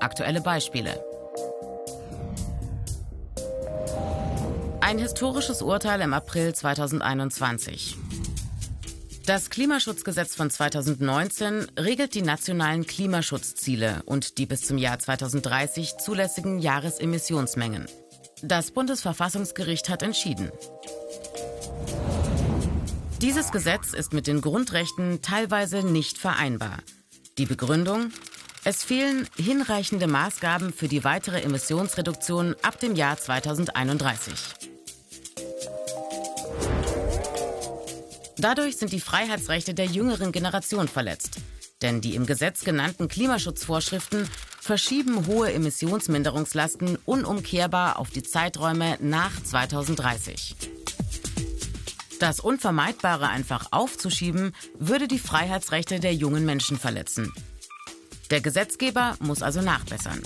Aktuelle 0.00 0.40
Beispiele. 0.40 1.04
Ein 4.80 4.98
historisches 4.98 5.60
Urteil 5.60 6.00
im 6.00 6.14
April 6.14 6.54
2021. 6.54 7.96
Das 9.26 9.50
Klimaschutzgesetz 9.50 10.34
von 10.34 10.50
2019 10.50 11.66
regelt 11.78 12.14
die 12.14 12.22
nationalen 12.22 12.86
Klimaschutzziele 12.86 14.02
und 14.06 14.38
die 14.38 14.46
bis 14.46 14.62
zum 14.62 14.78
Jahr 14.78 14.98
2030 14.98 15.98
zulässigen 15.98 16.60
Jahresemissionsmengen. 16.60 17.86
Das 18.42 18.70
Bundesverfassungsgericht 18.70 19.88
hat 19.88 20.02
entschieden. 20.02 20.50
Dieses 23.20 23.50
Gesetz 23.50 23.94
ist 23.94 24.12
mit 24.12 24.26
den 24.28 24.40
Grundrechten 24.40 25.22
teilweise 25.22 25.82
nicht 25.82 26.18
vereinbar. 26.18 26.78
Die 27.36 27.46
Begründung? 27.46 28.12
Es 28.64 28.84
fehlen 28.84 29.28
hinreichende 29.36 30.06
Maßgaben 30.06 30.72
für 30.72 30.88
die 30.88 31.02
weitere 31.02 31.40
Emissionsreduktion 31.42 32.54
ab 32.62 32.78
dem 32.78 32.94
Jahr 32.94 33.16
2031. 33.16 34.34
Dadurch 38.36 38.76
sind 38.76 38.92
die 38.92 39.00
Freiheitsrechte 39.00 39.74
der 39.74 39.86
jüngeren 39.86 40.30
Generation 40.30 40.86
verletzt. 40.86 41.38
Denn 41.82 42.00
die 42.00 42.14
im 42.14 42.26
Gesetz 42.26 42.64
genannten 42.64 43.08
Klimaschutzvorschriften 43.08 44.28
verschieben 44.68 45.26
hohe 45.26 45.50
Emissionsminderungslasten 45.54 46.98
unumkehrbar 47.06 47.98
auf 47.98 48.10
die 48.10 48.22
Zeiträume 48.22 48.98
nach 49.00 49.32
2030. 49.42 50.54
Das 52.20 52.38
Unvermeidbare 52.38 53.30
einfach 53.30 53.68
aufzuschieben, 53.70 54.52
würde 54.78 55.08
die 55.08 55.18
Freiheitsrechte 55.18 56.00
der 56.00 56.12
jungen 56.14 56.44
Menschen 56.44 56.78
verletzen. 56.78 57.32
Der 58.30 58.42
Gesetzgeber 58.42 59.16
muss 59.20 59.40
also 59.40 59.62
nachbessern. 59.62 60.20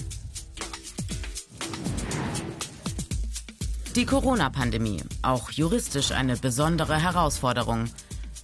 Die 3.94 4.06
Corona-Pandemie, 4.06 5.04
auch 5.22 5.52
juristisch 5.52 6.10
eine 6.10 6.36
besondere 6.36 7.00
Herausforderung. 7.00 7.84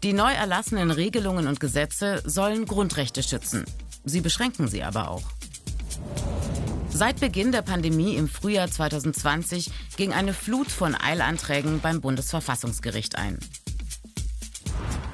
Die 0.05 0.13
neu 0.13 0.31
erlassenen 0.33 0.93
Regelungen 0.93 1.49
und 1.49 1.59
Gesetze 1.59 2.23
sollen 2.25 2.67
Grundrechte 2.67 3.25
schützen. 3.25 3.65
Sie 4.05 4.21
beschränken 4.21 4.69
sie 4.69 4.85
aber 4.85 5.11
auch. 5.11 5.38
Seit 6.99 7.21
Beginn 7.21 7.53
der 7.53 7.63
Pandemie 7.63 8.17
im 8.17 8.27
Frühjahr 8.27 8.69
2020 8.69 9.71
ging 9.97 10.13
eine 10.13 10.35
Flut 10.35 10.69
von 10.69 10.97
Eilanträgen 10.97 11.79
beim 11.79 12.01
Bundesverfassungsgericht 12.01 13.15
ein. 13.17 13.39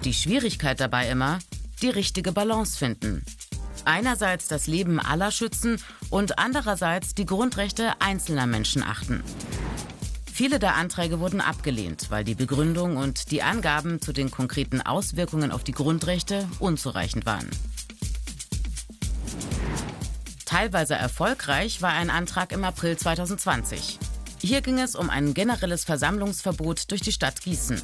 Die 0.02 0.14
Schwierigkeit 0.14 0.80
dabei 0.80 1.10
immer, 1.10 1.40
die 1.82 1.90
richtige 1.90 2.32
Balance 2.32 2.78
finden. 2.78 3.22
Einerseits 3.84 4.48
das 4.48 4.66
Leben 4.66 4.98
aller 4.98 5.30
schützen 5.30 5.78
und 6.08 6.38
andererseits 6.38 7.14
die 7.14 7.26
Grundrechte 7.26 7.92
einzelner 8.00 8.46
Menschen 8.46 8.82
achten. 8.82 9.22
Viele 10.32 10.58
der 10.58 10.76
Anträge 10.76 11.20
wurden 11.20 11.42
abgelehnt, 11.42 12.06
weil 12.08 12.24
die 12.24 12.34
Begründung 12.34 12.96
und 12.96 13.30
die 13.30 13.42
Angaben 13.42 14.00
zu 14.00 14.14
den 14.14 14.30
konkreten 14.30 14.80
Auswirkungen 14.80 15.52
auf 15.52 15.64
die 15.64 15.72
Grundrechte 15.72 16.48
unzureichend 16.60 17.26
waren. 17.26 17.50
Teilweise 20.54 20.94
erfolgreich 20.94 21.82
war 21.82 21.90
ein 21.90 22.10
Antrag 22.10 22.52
im 22.52 22.62
April 22.62 22.96
2020. 22.96 23.98
Hier 24.40 24.60
ging 24.60 24.78
es 24.78 24.94
um 24.94 25.10
ein 25.10 25.34
generelles 25.34 25.82
Versammlungsverbot 25.82 26.92
durch 26.92 27.00
die 27.00 27.10
Stadt 27.10 27.40
Gießen. 27.40 27.82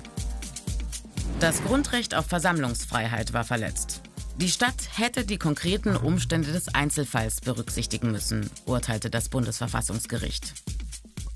Das 1.41 1.65
Grundrecht 1.65 2.15
auf 2.15 2.27
Versammlungsfreiheit 2.27 3.33
war 3.33 3.43
verletzt. 3.43 4.03
Die 4.37 4.49
Stadt 4.49 4.77
hätte 4.95 5.25
die 5.25 5.37
konkreten 5.37 5.97
Umstände 5.97 6.53
des 6.53 6.73
Einzelfalls 6.73 7.41
berücksichtigen 7.41 8.13
müssen, 8.13 8.49
urteilte 8.67 9.11
das 9.11 9.31
Bundesverfassungsgericht. 9.31 10.55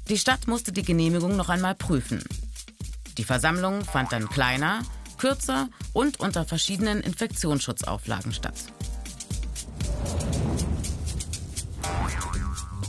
Die 0.08 0.18
Stadt 0.18 0.46
musste 0.46 0.70
die 0.70 0.84
Genehmigung 0.84 1.34
noch 1.34 1.48
einmal 1.48 1.74
prüfen. 1.74 2.22
Die 3.18 3.24
Versammlung 3.24 3.84
fand 3.84 4.12
dann 4.12 4.28
kleiner, 4.28 4.82
kürzer 5.18 5.68
und 5.92 6.20
unter 6.20 6.44
verschiedenen 6.44 7.00
Infektionsschutzauflagen 7.00 8.32
statt. 8.32 8.54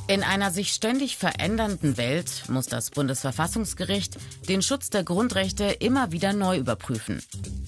In 0.07 0.21
einer 0.21 0.51
sich 0.51 0.71
ständig 0.71 1.17
verändernden 1.17 1.97
Welt 1.97 2.43
muss 2.47 2.67
das 2.67 2.91
Bundesverfassungsgericht 2.91 4.17
den 4.47 4.61
Schutz 4.61 4.91
der 4.91 5.03
Grundrechte 5.03 5.63
immer 5.63 6.11
wieder 6.11 6.31
neu 6.31 6.57
überprüfen. 6.57 7.23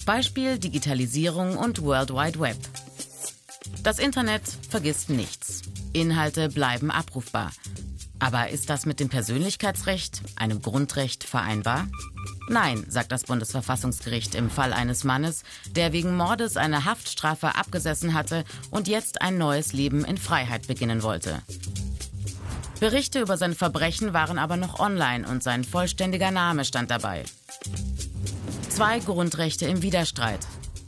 Beispiel 0.06 0.60
Digitalisierung 0.60 1.58
und 1.58 1.82
World 1.82 2.12
Wide 2.12 2.40
Web. 2.40 2.58
Das 3.82 3.98
Internet 3.98 4.44
vergisst 4.70 5.10
nichts. 5.10 5.64
Inhalte 5.94 6.50
bleiben 6.50 6.92
abrufbar. 6.92 7.52
Aber 8.20 8.50
ist 8.50 8.70
das 8.70 8.86
mit 8.86 9.00
dem 9.00 9.10
Persönlichkeitsrecht, 9.10 10.22
einem 10.36 10.62
Grundrecht, 10.62 11.24
vereinbar? 11.24 11.88
Nein, 12.50 12.86
sagt 12.88 13.12
das 13.12 13.24
Bundesverfassungsgericht 13.24 14.36
im 14.36 14.52
Fall 14.52 14.74
eines 14.74 15.04
Mannes, 15.04 15.44
der 15.72 15.92
wegen 15.92 16.16
Mordes 16.16 16.56
eine 16.56 16.86
Haftstrafe 16.86 17.56
abgesessen 17.56 18.14
hatte 18.14 18.44
und 18.70 18.88
jetzt 18.88 19.22
ein 19.22 19.40
neues 19.40 19.74
Leben 19.74 20.06
in 20.06 20.18
Freiheit 20.18 20.68
beginnen 20.68 21.02
wollte. 21.02 21.42
Berichte 22.80 23.20
über 23.22 23.38
sein 23.38 23.56
Verbrechen 23.56 24.14
waren 24.14 24.38
aber 24.38 24.56
noch 24.56 24.80
online 24.80 25.28
und 25.28 25.42
sein 25.42 25.64
vollständiger 25.64 26.30
Name 26.30 26.64
stand 26.64 26.92
dabei. 26.92 27.24
Zwei 28.70 29.00
Grundrechte 29.00 29.66
im 29.66 29.82
Widerstreit. 29.82 30.46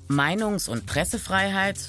Meinungs- 0.08 0.70
und 0.70 0.86
Pressefreiheit 0.86 1.80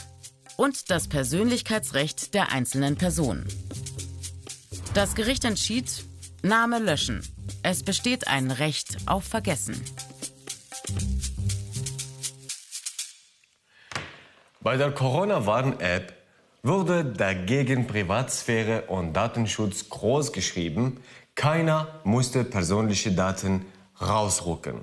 und 0.56 0.90
das 0.90 1.08
Persönlichkeitsrecht 1.08 2.32
der 2.32 2.50
einzelnen 2.50 2.96
Person. 2.96 3.44
Das 4.94 5.14
Gericht 5.14 5.44
entschied, 5.44 6.04
Name 6.42 6.78
löschen. 6.78 7.22
Es 7.62 7.82
besteht 7.82 8.26
ein 8.26 8.50
Recht 8.50 8.96
auf 9.04 9.24
Vergessen. 9.24 9.78
Bei 14.62 14.76
der 14.76 14.92
Corona-Warn-App 14.92 16.19
wurde 16.62 17.04
dagegen 17.04 17.86
Privatsphäre 17.86 18.82
und 18.82 19.14
Datenschutz 19.14 19.88
groß 19.88 20.32
geschrieben. 20.32 21.00
Keiner 21.34 22.00
musste 22.04 22.44
persönliche 22.44 23.12
Daten 23.12 23.64
rausrücken. 24.00 24.80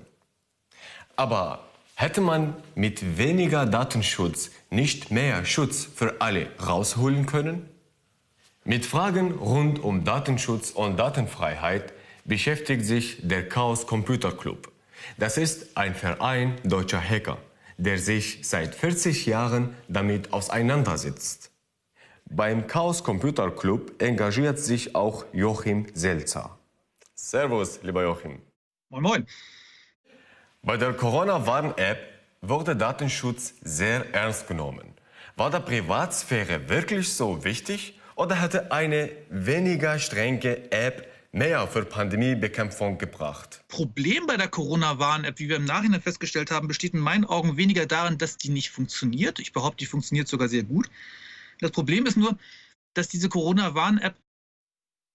Aber 1.16 1.60
hätte 1.96 2.22
man 2.22 2.56
mit 2.76 3.18
weniger 3.18 3.66
Datenschutz 3.66 4.52
nicht 4.70 5.12
mehr 5.12 5.46
Schutz 5.46 5.88
für 5.96 6.22
alle 6.22 6.48
rausholen 6.66 7.26
können? 7.26 7.70
Mit 8.64 8.86
Fragen 8.86 9.32
rund 9.32 9.80
um 9.80 10.04
Datenschutz 10.04 10.72
und 10.72 10.98
Datenfreiheit 10.98 11.94
beschäftigt 12.26 12.86
sich 12.86 13.20
der 13.22 13.48
Chaos 13.48 13.88
Computer 13.88 14.32
Club. 14.32 14.72
Das 15.18 15.38
ist 15.38 15.78
ein 15.78 15.96
Verein 15.96 16.56
deutscher 16.64 17.02
Hacker, 17.02 17.38
der 17.78 17.98
sich 17.98 18.40
seit 18.44 18.76
40 18.76 19.26
Jahren 19.26 19.76
damit 19.88 20.34
auseinandersetzt. 20.34 21.52
Beim 22.30 22.68
Chaos 22.68 23.04
Computer 23.04 23.50
Club 23.52 24.02
engagiert 24.02 24.60
sich 24.60 24.96
auch 24.96 25.26
Joachim 25.32 25.88
Selzer. 25.94 26.60
Servus, 27.16 27.82
lieber 27.84 28.04
Joachim. 28.04 28.42
Moin, 28.90 29.02
moin. 29.02 29.28
Bei 30.62 30.76
der 30.76 30.92
Corona-Warn-App 30.92 32.00
wurde 32.42 32.76
Datenschutz 32.76 33.54
sehr 33.62 34.14
ernst 34.14 34.48
genommen. 34.48 34.94
War 35.38 35.50
der 35.50 35.62
Privatsphäre 35.62 36.68
wirklich 36.68 37.14
so 37.14 37.46
wichtig 37.46 37.98
oder 38.16 38.36
hätte 38.36 38.74
eine 38.74 39.10
weniger 39.30 39.98
strenge 39.98 40.70
App 40.72 41.08
mehr 41.32 41.66
für 41.68 41.86
Pandemiebekämpfung 41.86 42.98
gebracht? 42.98 43.64
Problem 43.70 44.28
bei 44.28 44.36
der 44.36 44.50
Corona-Warn-App, 44.50 45.40
wie 45.40 45.48
wir 45.48 45.56
im 45.56 45.66
Nachhinein 45.66 46.02
festgestellt 46.02 46.52
haben, 46.52 46.68
besteht 46.68 46.94
in 46.94 47.00
meinen 47.00 47.24
Augen 47.24 47.56
weniger 47.56 47.86
darin, 47.86 48.18
dass 48.18 48.38
die 48.38 48.50
nicht 48.50 48.70
funktioniert. 48.70 49.40
Ich 49.40 49.54
behaupte, 49.54 49.78
die 49.78 49.86
funktioniert 49.86 50.28
sogar 50.28 50.50
sehr 50.50 50.64
gut. 50.64 50.90
Das 51.60 51.72
Problem 51.72 52.06
ist 52.06 52.18
nur, 52.18 52.38
dass 52.94 53.08
diese 53.08 53.30
Corona-Warn-App 53.30 54.16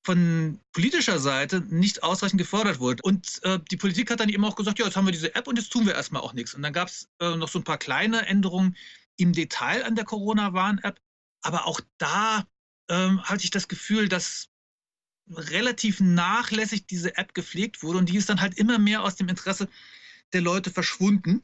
von 0.04 0.60
politischer 0.72 1.18
Seite 1.18 1.60
nicht 1.60 2.02
ausreichend 2.02 2.38
gefördert 2.38 2.80
wurde. 2.80 3.02
Und 3.02 3.40
äh, 3.44 3.60
die 3.70 3.76
Politik 3.76 4.10
hat 4.10 4.20
dann 4.20 4.28
eben 4.28 4.44
auch 4.44 4.56
gesagt, 4.56 4.78
ja, 4.78 4.86
jetzt 4.86 4.96
haben 4.96 5.06
wir 5.06 5.12
diese 5.12 5.34
App 5.34 5.46
und 5.46 5.58
jetzt 5.58 5.72
tun 5.72 5.86
wir 5.86 5.94
erstmal 5.94 6.22
auch 6.22 6.32
nichts. 6.32 6.54
Und 6.54 6.62
dann 6.62 6.72
gab 6.72 6.88
es 6.88 7.08
äh, 7.20 7.36
noch 7.36 7.48
so 7.48 7.60
ein 7.60 7.64
paar 7.64 7.78
kleine 7.78 8.26
Änderungen 8.26 8.76
im 9.16 9.32
Detail 9.32 9.84
an 9.84 9.94
der 9.94 10.04
Corona-Warn-App. 10.04 11.00
Aber 11.42 11.66
auch 11.66 11.80
da 11.98 12.46
ähm, 12.88 13.22
hatte 13.22 13.44
ich 13.44 13.50
das 13.50 13.68
Gefühl, 13.68 14.08
dass 14.08 14.48
relativ 15.30 16.00
nachlässig 16.00 16.86
diese 16.86 17.16
App 17.16 17.32
gepflegt 17.34 17.82
wurde 17.82 17.98
und 17.98 18.08
die 18.08 18.16
ist 18.16 18.28
dann 18.28 18.40
halt 18.40 18.58
immer 18.58 18.78
mehr 18.78 19.02
aus 19.02 19.16
dem 19.16 19.28
Interesse 19.28 19.68
der 20.32 20.40
Leute 20.40 20.70
verschwunden. 20.70 21.42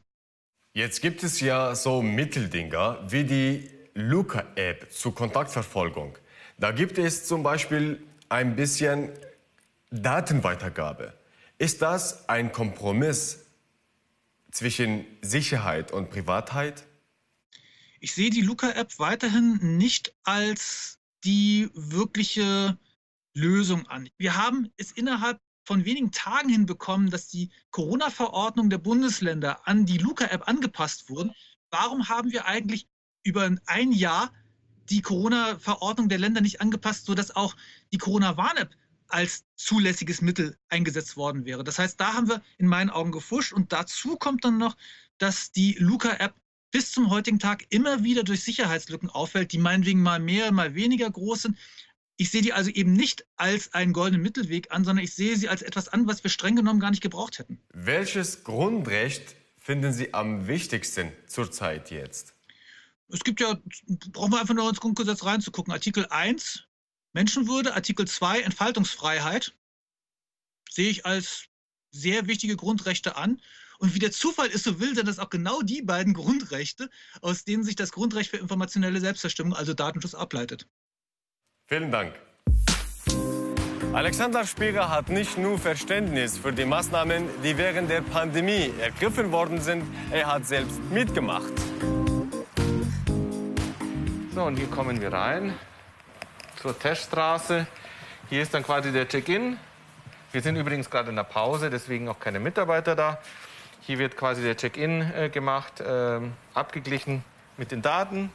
Jetzt 0.74 1.00
gibt 1.00 1.22
es 1.22 1.40
ja 1.40 1.74
so 1.74 2.02
Mitteldinger 2.02 3.04
wie 3.10 3.24
die 3.24 3.77
Luca-App 3.98 4.92
zur 4.92 5.12
Kontaktverfolgung. 5.12 6.16
Da 6.56 6.70
gibt 6.70 6.98
es 6.98 7.26
zum 7.26 7.42
Beispiel 7.42 8.00
ein 8.28 8.54
bisschen 8.54 9.10
Datenweitergabe. 9.90 11.14
Ist 11.58 11.82
das 11.82 12.28
ein 12.28 12.52
Kompromiss 12.52 13.44
zwischen 14.52 15.04
Sicherheit 15.20 15.90
und 15.90 16.10
Privatheit? 16.10 16.86
Ich 17.98 18.14
sehe 18.14 18.30
die 18.30 18.42
Luca-App 18.42 19.00
weiterhin 19.00 19.76
nicht 19.78 20.14
als 20.22 21.00
die 21.24 21.68
wirkliche 21.74 22.78
Lösung 23.34 23.88
an. 23.88 24.08
Wir 24.16 24.36
haben 24.36 24.70
es 24.76 24.92
innerhalb 24.92 25.40
von 25.64 25.84
wenigen 25.84 26.12
Tagen 26.12 26.48
hinbekommen, 26.48 27.10
dass 27.10 27.26
die 27.26 27.50
Corona-Verordnung 27.72 28.70
der 28.70 28.78
Bundesländer 28.78 29.66
an 29.66 29.86
die 29.86 29.98
Luca-App 29.98 30.46
angepasst 30.46 31.10
wurden. 31.10 31.34
Warum 31.70 32.08
haben 32.08 32.30
wir 32.30 32.46
eigentlich 32.46 32.86
über 33.28 33.50
ein 33.66 33.92
Jahr 33.92 34.32
die 34.90 35.02
Corona-Verordnung 35.02 36.08
der 36.08 36.18
Länder 36.18 36.40
nicht 36.40 36.60
angepasst, 36.60 37.06
sodass 37.06 37.34
auch 37.34 37.54
die 37.92 37.98
Corona-Warn-App 37.98 38.74
als 39.08 39.44
zulässiges 39.56 40.20
Mittel 40.20 40.56
eingesetzt 40.68 41.16
worden 41.16 41.44
wäre? 41.44 41.64
Das 41.64 41.78
heißt, 41.78 42.00
da 42.00 42.14
haben 42.14 42.28
wir 42.28 42.42
in 42.56 42.66
meinen 42.66 42.90
Augen 42.90 43.12
gefuscht. 43.12 43.52
Und 43.52 43.72
dazu 43.72 44.16
kommt 44.16 44.44
dann 44.44 44.58
noch, 44.58 44.76
dass 45.18 45.52
die 45.52 45.76
Luca-App 45.78 46.34
bis 46.70 46.92
zum 46.92 47.10
heutigen 47.10 47.38
Tag 47.38 47.64
immer 47.70 48.04
wieder 48.04 48.24
durch 48.24 48.42
Sicherheitslücken 48.42 49.10
auffällt, 49.10 49.52
die 49.52 49.58
meinetwegen 49.58 50.02
mal 50.02 50.20
mehr, 50.20 50.52
mal 50.52 50.74
weniger 50.74 51.10
groß 51.10 51.42
sind. 51.42 51.58
Ich 52.16 52.30
sehe 52.30 52.42
die 52.42 52.52
also 52.52 52.70
eben 52.70 52.92
nicht 52.92 53.24
als 53.36 53.72
einen 53.74 53.92
goldenen 53.92 54.22
Mittelweg 54.22 54.72
an, 54.72 54.84
sondern 54.84 55.04
ich 55.04 55.14
sehe 55.14 55.36
sie 55.36 55.48
als 55.48 55.62
etwas 55.62 55.88
an, 55.88 56.06
was 56.06 56.24
wir 56.24 56.30
streng 56.30 56.56
genommen 56.56 56.80
gar 56.80 56.90
nicht 56.90 57.02
gebraucht 57.02 57.38
hätten. 57.38 57.60
Welches 57.72 58.42
Grundrecht 58.44 59.36
finden 59.56 59.92
Sie 59.92 60.14
am 60.14 60.46
wichtigsten 60.48 61.12
zurzeit 61.26 61.90
jetzt? 61.90 62.34
Es 63.10 63.20
gibt 63.20 63.40
ja, 63.40 63.56
brauchen 64.12 64.32
wir 64.32 64.40
einfach 64.40 64.54
nur 64.54 64.68
ins 64.68 64.80
Grundgesetz 64.80 65.24
reinzugucken. 65.24 65.72
Artikel 65.72 66.06
1 66.06 66.64
Menschenwürde, 67.14 67.74
Artikel 67.74 68.06
2 68.06 68.40
Entfaltungsfreiheit 68.40 69.54
sehe 70.70 70.90
ich 70.90 71.06
als 71.06 71.46
sehr 71.90 72.26
wichtige 72.26 72.56
Grundrechte 72.56 73.16
an. 73.16 73.40
Und 73.78 73.94
wie 73.94 73.98
der 73.98 74.12
Zufall 74.12 74.48
es 74.52 74.64
so 74.64 74.80
will, 74.80 74.94
sind 74.94 75.08
das 75.08 75.18
auch 75.18 75.30
genau 75.30 75.62
die 75.62 75.82
beiden 75.82 76.12
Grundrechte, 76.12 76.90
aus 77.22 77.44
denen 77.44 77.64
sich 77.64 77.76
das 77.76 77.92
Grundrecht 77.92 78.30
für 78.30 78.36
informationelle 78.36 79.00
Selbstbestimmung, 79.00 79.54
also 79.54 79.72
Datenschutz, 79.72 80.14
ableitet. 80.14 80.66
Vielen 81.66 81.90
Dank. 81.90 82.14
Alexander 83.92 84.46
Spieger 84.46 84.90
hat 84.90 85.08
nicht 85.08 85.38
nur 85.38 85.58
Verständnis 85.58 86.36
für 86.36 86.52
die 86.52 86.66
Maßnahmen, 86.66 87.24
die 87.42 87.56
während 87.56 87.88
der 87.88 88.02
Pandemie 88.02 88.70
ergriffen 88.78 89.32
worden 89.32 89.60
sind, 89.60 89.84
er 90.10 90.26
hat 90.26 90.46
selbst 90.46 90.78
mitgemacht. 90.90 91.52
So, 94.38 94.44
und 94.44 94.56
hier 94.56 94.70
kommen 94.70 95.00
wir 95.00 95.12
rein 95.12 95.52
zur 96.62 96.78
Teststraße. 96.78 97.66
Hier 98.30 98.40
ist 98.40 98.54
dann 98.54 98.62
quasi 98.62 98.92
der 98.92 99.08
Check-in. 99.08 99.58
Wir 100.30 100.40
sind 100.42 100.54
übrigens 100.54 100.88
gerade 100.88 101.10
in 101.10 101.16
der 101.16 101.24
Pause, 101.24 101.70
deswegen 101.70 102.08
auch 102.08 102.20
keine 102.20 102.38
Mitarbeiter 102.38 102.94
da. 102.94 103.18
Hier 103.80 103.98
wird 103.98 104.16
quasi 104.16 104.42
der 104.42 104.56
Check-in 104.56 105.12
äh, 105.12 105.28
gemacht, 105.28 105.80
äh, 105.80 106.20
abgeglichen 106.54 107.24
mit 107.56 107.72
den 107.72 107.82
Daten. 107.82 108.32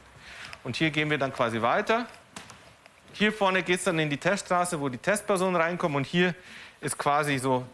Und 0.65 0.75
hier 0.75 0.91
gehen 0.91 1.09
wir 1.09 1.17
dann 1.17 1.31
quasi 1.31 1.61
weiter. 1.61 2.05
Hier 3.13 3.31
vorne 3.31 3.63
geht 3.63 3.77
es 3.77 3.85
dann 3.85 3.97
in 3.97 4.09
die 4.09 4.17
Teststraße, 4.17 4.81
wo 4.81 4.89
die 4.89 4.97
Testpersonen 4.97 5.55
reinkommen. 5.55 5.95
Und 5.95 6.05
hier 6.05 6.35
ist 6.81 6.97
quasi 6.97 7.37
so 7.37 7.65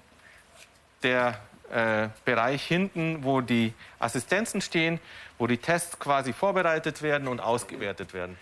der 1.02 1.40
äh, 1.72 2.10
Bereich 2.26 2.64
hinten, 2.64 3.24
wo 3.24 3.42
die 3.42 3.74
Assistenzen 3.98 4.62
stehen, 4.62 5.00
wo 5.40 5.48
die 5.48 5.58
Tests 5.58 5.98
quasi 5.98 6.34
vorbereitet 6.34 7.02
werden 7.02 7.28
und 7.28 7.40
ausgewertet 7.40 8.14
werden. 8.14 8.38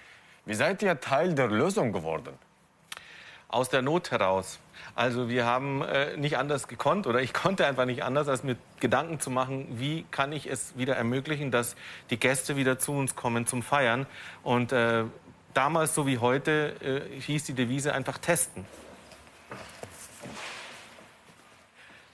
Wie 0.45 0.55
seid 0.55 0.81
ihr 0.81 0.99
Teil 0.99 1.33
der 1.35 1.47
Lösung 1.47 1.93
geworden? 1.93 2.33
Aus 3.47 3.69
der 3.69 3.81
Not 3.81 4.11
heraus. 4.11 4.59
Also 4.95 5.29
wir 5.29 5.45
haben 5.45 5.83
äh, 5.83 6.17
nicht 6.17 6.37
anders 6.37 6.67
gekonnt 6.67 7.07
oder 7.07 7.21
ich 7.21 7.33
konnte 7.33 7.65
einfach 7.65 7.85
nicht 7.85 8.03
anders, 8.03 8.27
als 8.27 8.43
mir 8.43 8.57
Gedanken 8.79 9.19
zu 9.19 9.29
machen, 9.29 9.67
wie 9.79 10.05
kann 10.11 10.33
ich 10.33 10.49
es 10.49 10.77
wieder 10.77 10.95
ermöglichen, 10.95 11.51
dass 11.51 11.75
die 12.09 12.17
Gäste 12.17 12.55
wieder 12.55 12.79
zu 12.79 12.91
uns 12.93 13.15
kommen 13.15 13.45
zum 13.45 13.61
Feiern. 13.61 14.07
Und 14.43 14.73
äh, 14.73 15.03
damals 15.53 15.93
so 15.95 16.07
wie 16.07 16.17
heute 16.17 16.75
äh, 17.15 17.21
hieß 17.21 17.45
die 17.45 17.53
Devise 17.53 17.93
einfach 17.93 18.17
testen. 18.17 18.65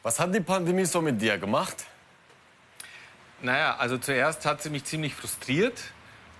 Was 0.04 0.20
hat 0.20 0.36
die 0.36 0.42
Pandemie 0.42 0.86
so 0.86 1.02
mit 1.02 1.22
dir 1.22 1.38
gemacht? 1.38 1.86
Naja, 3.44 3.76
also 3.78 3.98
zuerst 3.98 4.46
hat 4.46 4.64
sie 4.64 4.70
mich 4.70 4.86
ziemlich 4.86 5.14
frustriert, 5.14 5.78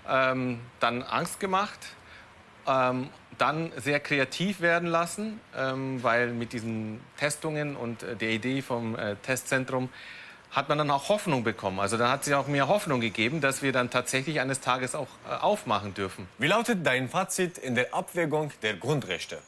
ähm, 0.08 0.58
dann 0.80 1.02
Angst 1.02 1.38
gemacht, 1.38 1.78
ähm, 2.66 3.10
dann 3.36 3.72
sehr 3.76 4.00
kreativ 4.00 4.62
werden 4.62 4.88
lassen, 4.88 5.38
ähm, 5.54 6.02
weil 6.02 6.28
mit 6.28 6.54
diesen 6.54 7.02
Testungen 7.18 7.76
und 7.76 8.02
äh, 8.02 8.16
der 8.16 8.30
Idee 8.30 8.62
vom 8.62 8.96
äh, 8.96 9.16
Testzentrum 9.16 9.90
hat 10.50 10.70
man 10.70 10.78
dann 10.78 10.90
auch 10.90 11.10
Hoffnung 11.10 11.44
bekommen. 11.44 11.78
Also 11.78 11.98
dann 11.98 12.08
hat 12.10 12.24
sie 12.24 12.34
auch 12.34 12.46
mehr 12.46 12.68
Hoffnung 12.68 13.02
gegeben, 13.02 13.42
dass 13.42 13.60
wir 13.60 13.72
dann 13.72 13.90
tatsächlich 13.90 14.40
eines 14.40 14.60
Tages 14.60 14.94
auch 14.94 15.08
äh, 15.28 15.34
aufmachen 15.34 15.92
dürfen. 15.92 16.26
Wie 16.38 16.46
lautet 16.46 16.86
dein 16.86 17.10
Fazit 17.10 17.58
in 17.58 17.74
der 17.74 17.92
Abwägung 17.92 18.50
der 18.62 18.76
Grundrechte? 18.76 19.42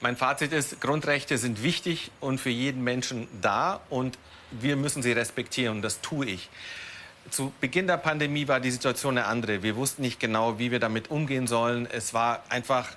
Mein 0.00 0.16
Fazit 0.16 0.52
ist, 0.52 0.80
Grundrechte 0.80 1.38
sind 1.38 1.64
wichtig 1.64 2.12
und 2.20 2.40
für 2.40 2.50
jeden 2.50 2.84
Menschen 2.84 3.26
da 3.40 3.80
und 3.90 4.16
wir 4.50 4.76
müssen 4.76 5.02
sie 5.02 5.12
respektieren. 5.12 5.82
Das 5.82 6.00
tue 6.00 6.26
ich. 6.26 6.48
Zu 7.30 7.52
Beginn 7.60 7.86
der 7.86 7.96
Pandemie 7.96 8.48
war 8.48 8.60
die 8.60 8.70
Situation 8.70 9.16
eine 9.16 9.26
andere. 9.26 9.62
Wir 9.62 9.76
wussten 9.76 10.02
nicht 10.02 10.20
genau, 10.20 10.58
wie 10.58 10.70
wir 10.70 10.80
damit 10.80 11.10
umgehen 11.10 11.46
sollen. 11.46 11.88
Es 11.90 12.12
war 12.12 12.44
einfach 12.48 12.90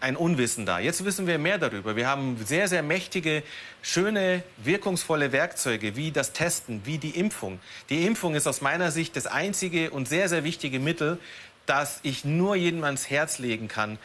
ein 0.00 0.16
Unwissen 0.16 0.66
da. 0.66 0.78
Jetzt 0.78 1.04
wissen 1.04 1.26
wir 1.26 1.38
mehr 1.38 1.58
darüber. 1.58 1.94
Wir 1.94 2.08
haben 2.08 2.38
sehr, 2.44 2.68
sehr 2.68 2.82
mächtige, 2.82 3.42
schöne, 3.82 4.42
wirkungsvolle 4.56 5.32
Werkzeuge 5.32 5.94
wie 5.94 6.10
das 6.10 6.32
Testen, 6.32 6.82
wie 6.84 6.98
die 6.98 7.10
Impfung. 7.10 7.60
Die 7.90 8.06
Impfung 8.06 8.34
ist 8.34 8.46
aus 8.46 8.62
meiner 8.62 8.90
Sicht 8.90 9.14
das 9.16 9.26
einzige 9.26 9.90
und 9.90 10.08
sehr, 10.08 10.28
sehr 10.28 10.42
wichtige 10.42 10.80
Mittel, 10.80 11.18
das 11.66 12.00
ich 12.02 12.24
nur 12.24 12.56
jedem 12.56 12.82
ans 12.84 13.10
Herz 13.10 13.38
legen 13.38 13.68
kann, 13.68 13.98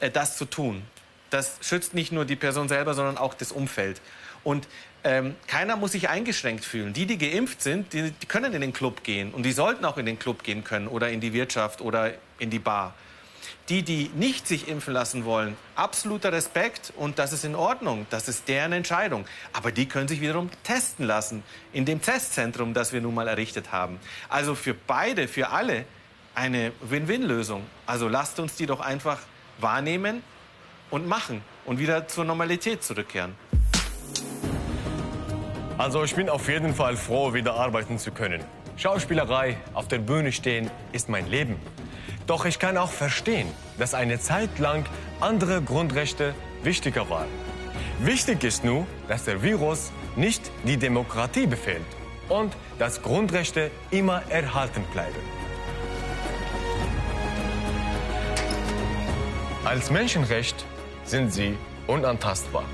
äh, 0.00 0.10
das 0.10 0.36
zu 0.36 0.46
tun. 0.46 0.82
Das 1.30 1.56
schützt 1.60 1.94
nicht 1.94 2.12
nur 2.12 2.24
die 2.24 2.36
Person 2.36 2.68
selber, 2.68 2.94
sondern 2.94 3.16
auch 3.16 3.34
das 3.34 3.52
Umfeld. 3.52 4.00
Und 4.44 4.66
ähm, 5.04 5.34
keiner 5.46 5.76
muss 5.76 5.92
sich 5.92 6.08
eingeschränkt 6.08 6.64
fühlen. 6.64 6.92
Die, 6.92 7.06
die 7.06 7.18
geimpft 7.18 7.62
sind, 7.62 7.92
die, 7.92 8.12
die 8.12 8.26
können 8.26 8.52
in 8.52 8.60
den 8.60 8.72
Club 8.72 9.02
gehen 9.02 9.32
und 9.32 9.42
die 9.44 9.52
sollten 9.52 9.84
auch 9.84 9.96
in 9.96 10.06
den 10.06 10.18
Club 10.18 10.42
gehen 10.44 10.62
können 10.62 10.86
oder 10.86 11.10
in 11.10 11.20
die 11.20 11.32
Wirtschaft 11.32 11.80
oder 11.80 12.12
in 12.38 12.50
die 12.50 12.58
Bar. 12.58 12.94
Die, 13.68 13.82
die 13.82 14.10
nicht 14.14 14.46
sich 14.46 14.68
impfen 14.68 14.92
lassen 14.92 15.24
wollen, 15.24 15.56
absoluter 15.76 16.32
Respekt 16.32 16.92
und 16.96 17.18
das 17.18 17.32
ist 17.32 17.44
in 17.44 17.54
Ordnung. 17.54 18.06
Das 18.10 18.28
ist 18.28 18.46
deren 18.48 18.72
Entscheidung. 18.72 19.24
Aber 19.52 19.72
die 19.72 19.86
können 19.86 20.08
sich 20.08 20.20
wiederum 20.20 20.50
testen 20.62 21.06
lassen 21.06 21.42
in 21.72 21.84
dem 21.84 22.02
Testzentrum, 22.02 22.74
das 22.74 22.92
wir 22.92 23.00
nun 23.00 23.14
mal 23.14 23.28
errichtet 23.28 23.72
haben. 23.72 23.98
Also 24.28 24.54
für 24.54 24.74
beide, 24.74 25.26
für 25.26 25.50
alle 25.50 25.84
eine 26.34 26.72
Win-Win-Lösung. 26.80 27.64
Also 27.86 28.08
lasst 28.08 28.38
uns 28.40 28.56
die 28.56 28.66
doch 28.66 28.80
einfach 28.80 29.18
wahrnehmen 29.58 30.22
und 30.90 31.06
machen 31.06 31.42
und 31.64 31.78
wieder 31.78 32.08
zur 32.08 32.24
Normalität 32.24 32.82
zurückkehren. 32.82 33.34
Also 35.78 36.04
ich 36.04 36.14
bin 36.14 36.28
auf 36.28 36.48
jeden 36.48 36.74
Fall 36.74 36.96
froh, 36.96 37.32
wieder 37.32 37.54
arbeiten 37.54 37.98
zu 37.98 38.12
können. 38.12 38.42
Schauspielerei, 38.76 39.56
auf 39.74 39.88
der 39.88 39.98
Bühne 39.98 40.32
stehen, 40.32 40.70
ist 40.92 41.08
mein 41.08 41.28
Leben. 41.28 41.56
Doch 42.26 42.44
ich 42.44 42.58
kann 42.58 42.76
auch 42.76 42.90
verstehen, 42.90 43.48
dass 43.78 43.94
eine 43.94 44.20
Zeit 44.20 44.58
lang 44.58 44.84
andere 45.20 45.62
Grundrechte 45.62 46.34
wichtiger 46.62 47.08
waren. 47.10 47.28
Wichtig 48.00 48.44
ist 48.44 48.64
nur, 48.64 48.86
dass 49.08 49.24
der 49.24 49.42
Virus 49.42 49.92
nicht 50.14 50.50
die 50.64 50.76
Demokratie 50.76 51.46
befehlt 51.46 51.86
und 52.28 52.52
dass 52.78 53.02
Grundrechte 53.02 53.70
immer 53.90 54.22
erhalten 54.28 54.84
bleiben. 54.92 55.20
Als 59.64 59.90
Menschenrecht 59.90 60.64
sind 61.04 61.32
sie 61.32 61.56
unantastbar. 61.86 62.64